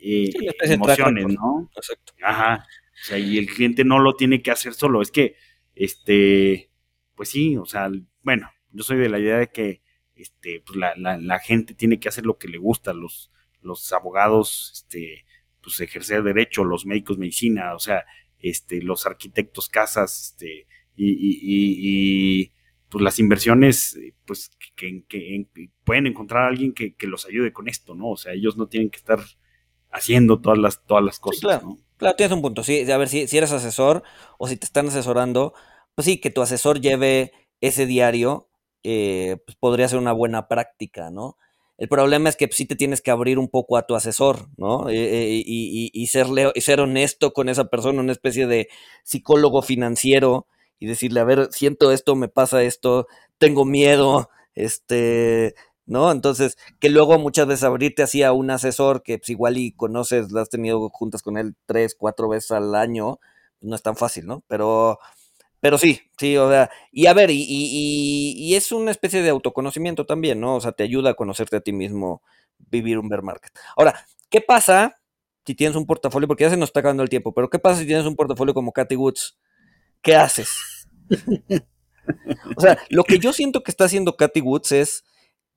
[0.00, 0.30] eh,
[0.62, 1.70] emociones, ¿no?
[1.76, 2.14] Exacto.
[2.22, 2.66] Ajá.
[2.92, 5.02] O sea, y el cliente no lo tiene que hacer solo.
[5.02, 5.36] Es que,
[5.74, 6.70] este,
[7.14, 7.90] pues sí, o sea,
[8.22, 9.82] bueno, yo soy de la idea de que,
[10.14, 14.70] este, pues la, la, gente tiene que hacer lo que le gusta, los, los abogados,
[14.74, 15.24] este,
[15.60, 18.04] pues ejercer derecho, los médicos medicina, o sea,
[18.38, 22.52] este, los arquitectos casas, este, y, y, y,
[22.88, 25.46] pues las inversiones, pues que, que,
[25.84, 28.10] pueden encontrar a alguien que, que, los ayude con esto, ¿no?
[28.10, 29.18] O sea, ellos no tienen que estar
[29.92, 31.40] haciendo todas las, todas las cosas.
[31.40, 31.76] claro.
[31.96, 32.64] claro, tienes un punto.
[32.64, 34.02] Sí, a ver, si, si eres asesor
[34.38, 35.54] o si te están asesorando,
[35.94, 38.48] pues sí, que tu asesor lleve ese diario,
[38.82, 41.36] eh, pues podría ser una buena práctica, ¿no?
[41.78, 44.48] El problema es que pues, sí te tienes que abrir un poco a tu asesor,
[44.56, 44.88] ¿no?
[44.88, 48.68] Eh, eh, y, y, serle, y ser honesto con esa persona, una especie de
[49.04, 50.46] psicólogo financiero,
[50.82, 53.06] y decirle, a ver, siento esto, me pasa esto,
[53.38, 55.54] tengo miedo, este,
[55.86, 56.10] ¿no?
[56.12, 60.32] Entonces, que luego muchas veces abrirte así a un asesor que pues, igual y conoces,
[60.32, 63.18] lo has tenido juntas con él tres, cuatro veces al año,
[63.58, 64.44] pues, no es tan fácil, ¿no?
[64.48, 64.98] Pero,
[65.60, 69.30] pero sí, sí, o sea, y a ver, y, y, y, es una especie de
[69.30, 70.56] autoconocimiento también, ¿no?
[70.56, 72.22] O sea, te ayuda a conocerte a ti mismo,
[72.58, 73.52] vivir un bear market.
[73.76, 73.94] Ahora,
[74.32, 74.98] ¿Qué pasa
[75.44, 76.26] si tienes un portafolio?
[76.26, 78.54] Porque ya se nos está acabando el tiempo, pero ¿qué pasa si tienes un portafolio
[78.54, 79.38] como Cathy Woods?
[80.00, 80.48] ¿Qué haces?
[82.56, 85.04] o sea, lo que yo siento que está haciendo Cathy Woods es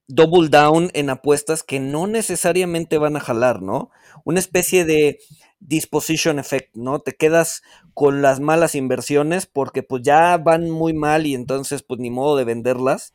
[0.07, 3.89] double down en apuestas que no necesariamente van a jalar, ¿no?
[4.23, 5.19] Una especie de
[5.59, 6.99] disposition effect, ¿no?
[6.99, 11.99] Te quedas con las malas inversiones porque pues ya van muy mal y entonces pues
[11.99, 13.13] ni modo de venderlas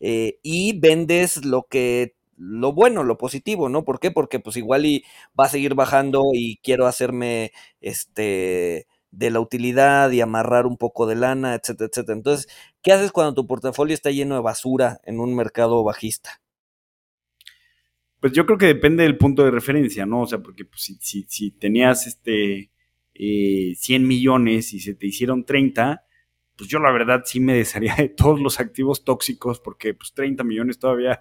[0.00, 3.84] eh, y vendes lo que lo bueno, lo positivo, ¿no?
[3.84, 4.10] ¿Por qué?
[4.10, 5.04] Porque pues igual y
[5.38, 11.06] va a seguir bajando y quiero hacerme este de la utilidad y amarrar un poco
[11.06, 12.16] de lana, etcétera, etcétera.
[12.16, 12.48] Entonces,
[12.82, 16.40] ¿qué haces cuando tu portafolio está lleno de basura en un mercado bajista?
[18.20, 20.22] Pues yo creo que depende del punto de referencia, ¿no?
[20.22, 22.70] O sea, porque pues, si, si, tenías este
[23.14, 26.04] 100 eh, millones y se te hicieron 30,
[26.56, 30.44] pues yo la verdad sí me desharía de todos los activos tóxicos porque pues 30
[30.44, 31.18] millones todavía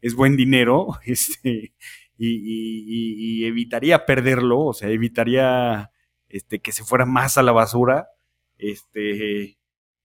[0.00, 1.74] es buen dinero este,
[2.18, 5.90] y, y evitaría perderlo, o sea, evitaría
[6.32, 8.08] este, que se fuera más a la basura.
[8.58, 9.58] Este,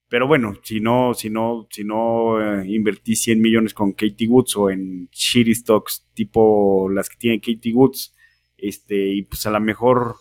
[0.09, 4.55] pero bueno, si no, si no, si no eh, invertí 100 millones con Katie Woods
[4.57, 8.13] o en shitty stocks tipo las que tiene Katie Woods,
[8.57, 10.15] este, y pues a lo mejor,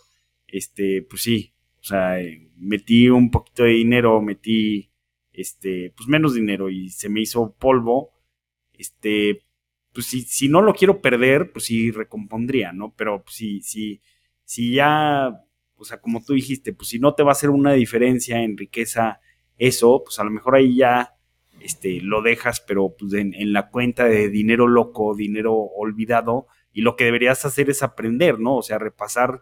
[0.47, 2.17] este, pues sí, o sea,
[2.57, 4.91] metí un poquito de dinero, metí,
[5.31, 8.11] este, pues menos dinero y se me hizo polvo,
[8.73, 9.41] este,
[9.93, 12.93] pues si, si no lo quiero perder, pues sí recompondría, ¿no?
[12.95, 14.01] Pero si, si,
[14.43, 15.46] si ya
[15.77, 18.57] o sea, como tú dijiste, pues si no te va a hacer una diferencia en
[18.57, 19.19] riqueza
[19.57, 21.15] eso, pues a lo mejor ahí ya
[21.61, 26.95] este, lo dejas, pero pues en, la cuenta de dinero loco, dinero olvidado, y lo
[26.95, 28.57] que deberías hacer es aprender, ¿no?
[28.57, 29.39] O sea, repasar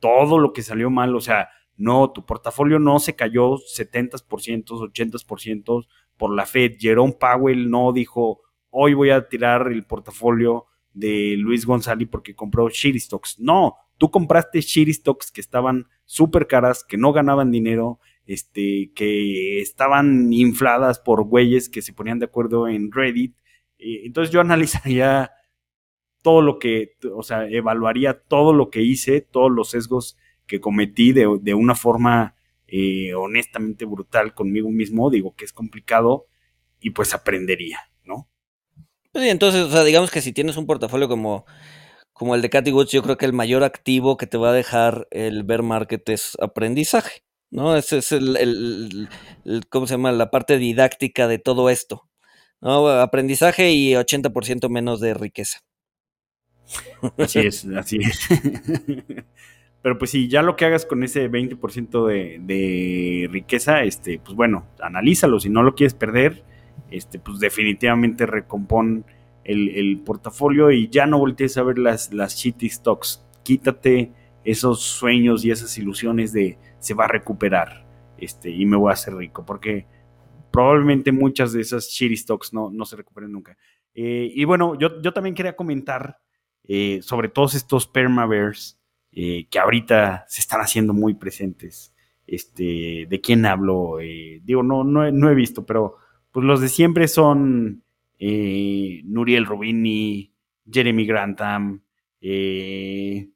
[0.00, 5.86] todo lo que salió mal, o sea, no, tu portafolio no se cayó 70%, 80%
[6.16, 6.76] por la Fed.
[6.78, 12.68] Jerome Powell no dijo, hoy voy a tirar el portafolio de Luis González porque compró
[12.68, 13.38] shitty stocks.
[13.38, 19.60] No, Tú compraste shitty stocks que estaban súper caras, que no ganaban dinero, este, que
[19.60, 23.36] estaban infladas por güeyes que se ponían de acuerdo en Reddit.
[23.78, 25.30] entonces yo analizaría
[26.20, 31.12] todo lo que, o sea, evaluaría todo lo que hice, todos los sesgos que cometí
[31.12, 32.34] de, una forma
[32.66, 36.26] eh, honestamente brutal conmigo mismo, digo que es complicado,
[36.80, 38.28] y pues aprendería, ¿no?
[39.12, 41.46] Pues entonces, o sea, digamos que si tienes un portafolio como
[42.22, 44.52] como el de Cathy Woods, yo creo que el mayor activo que te va a
[44.52, 47.74] dejar el bear market es aprendizaje, ¿no?
[47.74, 49.08] Ese es el,
[49.70, 50.12] ¿cómo se llama?
[50.12, 52.08] La parte didáctica de todo esto,
[52.60, 52.88] ¿no?
[52.88, 55.62] Aprendizaje y 80% menos de riqueza.
[57.18, 58.20] Así es, así es.
[59.82, 64.36] Pero pues sí, ya lo que hagas con ese 20% de, de riqueza, este, pues
[64.36, 65.40] bueno, analízalo.
[65.40, 66.44] Si no lo quieres perder,
[66.88, 69.06] este, pues definitivamente recompón
[69.44, 73.24] el, portafolio y ya no voltees a ver las, las shitty stocks.
[73.42, 74.12] Quítate
[74.44, 77.86] esos sueños y esas ilusiones de se va a recuperar
[78.18, 79.86] este, y me voy a hacer rico, porque
[80.50, 83.56] probablemente muchas de esas shitty stocks no, no se recuperen nunca.
[83.94, 86.18] Eh, y bueno, yo, yo, también quería comentar
[86.64, 88.80] eh, sobre todos estos permabears
[89.10, 91.94] eh, que ahorita se están haciendo muy presentes.
[92.26, 93.98] Este, ¿De quién hablo?
[93.98, 95.96] digo, no, no, no he visto, pero
[96.30, 97.82] pues los de siempre son
[98.24, 100.32] eh, Nuriel Rubini,
[100.70, 101.82] Jeremy Grantham.
[102.20, 103.30] Eh,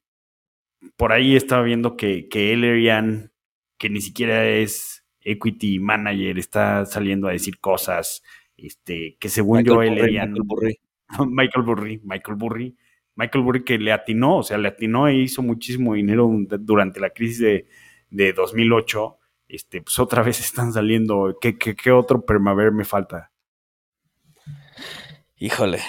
[0.97, 3.33] por ahí estaba viendo que, que Elerian,
[3.79, 8.23] que ni siquiera es equity manager, está saliendo a decir cosas
[8.57, 10.31] este, que según yo Elerian.
[10.31, 10.79] Michael Burry.
[11.27, 12.77] Michael Burry, Michael Burry.
[13.17, 16.31] Michael Burry que le atinó, o sea, le atinó e hizo muchísimo dinero
[16.61, 17.67] durante la crisis de,
[18.11, 19.19] de 2008.
[19.49, 21.37] Este, pues otra vez están saliendo.
[21.41, 23.33] ¿Qué, qué, qué otro permaver me falta?
[25.39, 25.81] Híjole.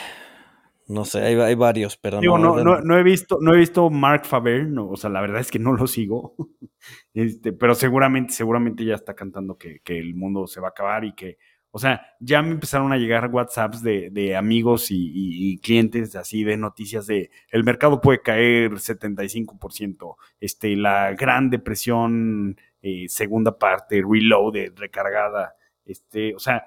[0.88, 4.88] No sé, hay, varios, pero no, no, he visto, no he visto Mark Faber, no,
[4.88, 6.36] o sea, la verdad es que no lo sigo.
[7.14, 11.14] Este, pero seguramente, seguramente ya está cantando que, el mundo se va a acabar y
[11.14, 11.40] que,
[11.72, 17.08] o sea, ya me empezaron a llegar WhatsApps de, amigos y, clientes así de noticias
[17.08, 25.56] de el mercado puede caer 75%, este, la gran depresión, eh, segunda parte, reloaded, recargada,
[25.84, 26.64] este, o sea,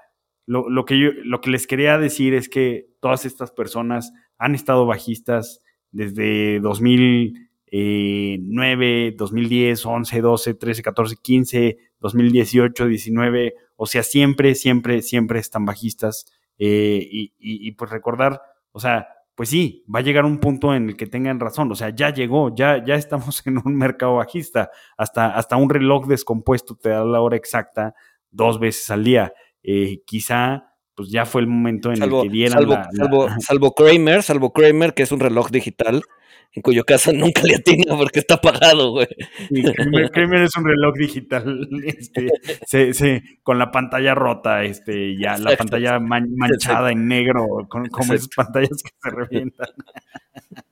[0.50, 4.84] lo, que yo, lo que les quería decir es que todas estas personas han estado
[4.84, 15.02] bajistas desde 2009, 2010, 11, 12, 13, 14, 15, 2018, 19, o sea, siempre, siempre,
[15.02, 16.26] siempre están bajistas.
[16.58, 18.42] Eh, y, y, pues recordar,
[18.72, 21.74] o sea, pues sí, va a llegar un punto en el que tengan razón, o
[21.74, 26.76] sea, ya llegó, ya, ya estamos en un mercado bajista, hasta, hasta un reloj descompuesto
[26.76, 27.94] te da la hora exacta
[28.30, 29.32] dos veces al día.
[29.62, 33.04] Eh, quizá pues ya fue el momento en Salvo, el que dieran salvo, la- la-
[33.04, 36.02] salvo, salvo Kramer, salvo Kramer, que es un reloj digital,
[36.52, 39.06] en cuyo caso nunca le atina porque está apagado, güey.
[39.48, 42.28] Sí, Kramer, Kramer es un reloj digital, este,
[42.66, 47.86] se- se- con la pantalla rota, este, ya la pantalla man- manchada en negro, con,
[47.88, 49.68] como esas pantallas que se revientan.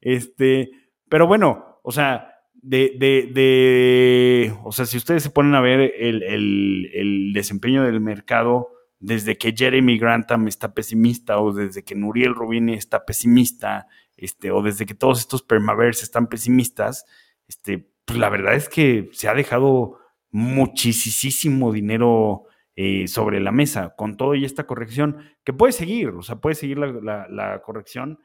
[0.00, 0.70] Este,
[1.08, 2.29] pero bueno, o sea,
[2.62, 7.84] de, de, de- o sea, si ustedes se ponen a ver el, el- el desempeño
[7.84, 13.86] del mercado desde que Jeremy Grantham está pesimista o desde que Nuriel Rubini está pesimista,
[14.16, 17.06] este, o desde que todos estos permavers están pesimistas,
[17.48, 19.98] este, pues la verdad es que se ha dejado
[20.30, 22.44] muchísimo dinero
[22.76, 26.54] eh, sobre la mesa con todo y esta corrección que puede seguir, o sea, puede
[26.54, 28.18] seguir la, la- la corrección,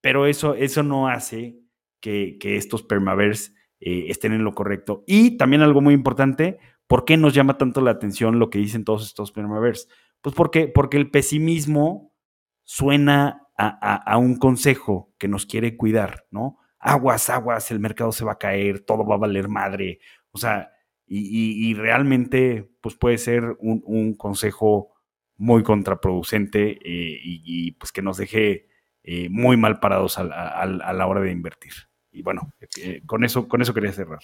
[0.00, 1.58] pero eso, eso no hace
[2.00, 5.04] que, que estos permavers eh, estén en lo correcto.
[5.06, 8.84] Y también algo muy importante, ¿por qué nos llama tanto la atención lo que dicen
[8.84, 9.88] todos estos permavers?
[10.20, 12.12] Pues porque, porque el pesimismo
[12.64, 13.68] suena a,
[14.12, 16.58] a- un consejo que nos quiere cuidar, ¿no?
[16.78, 20.00] Aguas, aguas, el mercado se va a caer, todo va a valer madre.
[20.30, 20.70] O sea,
[21.08, 24.92] y, realmente, pues puede ser un, un consejo
[25.36, 28.66] muy contraproducente eh, y, pues que nos deje
[29.04, 31.72] eh, muy mal parados a- a la hora de invertir.
[32.16, 32.50] Y bueno,
[32.80, 34.20] eh, con, eso, con eso quería cerrar.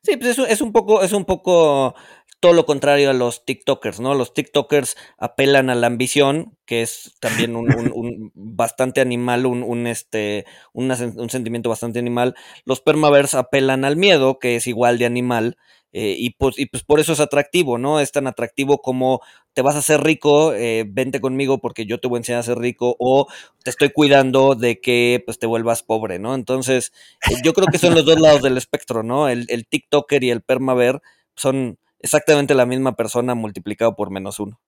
[0.00, 1.96] Sí, pues es, es un poco, es un poco
[2.38, 4.14] todo lo contrario a los TikTokers, ¿no?
[4.14, 7.66] Los TikTokers apelan a la ambición, que es también un,
[8.34, 10.94] bastante animal, un, un, este, un
[11.30, 12.36] sentimiento bastante animal.
[12.64, 15.56] Los permavers apelan al miedo, que es igual de animal,
[15.98, 18.00] eh, y, pues, y pues por eso es atractivo, ¿no?
[18.00, 19.22] Es tan atractivo como
[19.54, 22.42] te vas a hacer rico, eh, vente conmigo porque yo te voy a enseñar a
[22.42, 23.28] ser rico, o
[23.64, 26.34] te estoy cuidando de que pues te vuelvas pobre, ¿no?
[26.34, 26.92] Entonces,
[27.30, 29.30] eh, yo creo que son los dos lados del espectro, ¿no?
[29.30, 31.00] El, el TikToker y el permaver
[31.34, 34.60] son exactamente la misma persona multiplicado por menos uno.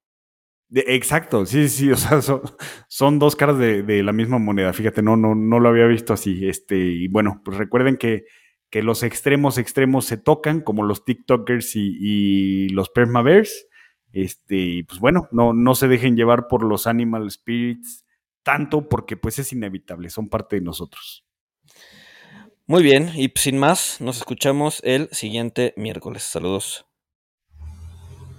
[0.72, 2.40] Exacto, sí, sí, o sea, son,
[2.88, 4.72] son dos caras de, de la misma moneda.
[4.72, 6.48] Fíjate, no, no, no lo había visto así.
[6.48, 8.24] Este, y bueno, pues recuerden que,
[8.70, 13.66] que los extremos extremos se tocan, como los TikTokers y, los permavers.
[14.12, 18.04] Este, pues bueno, no, no se dejen llevar por los animal spirits
[18.48, 21.26] tanto porque pues es inevitable, son parte de nosotros.
[22.66, 26.22] Muy bien, y sin más, nos escuchamos el siguiente miércoles.
[26.22, 26.87] Saludos.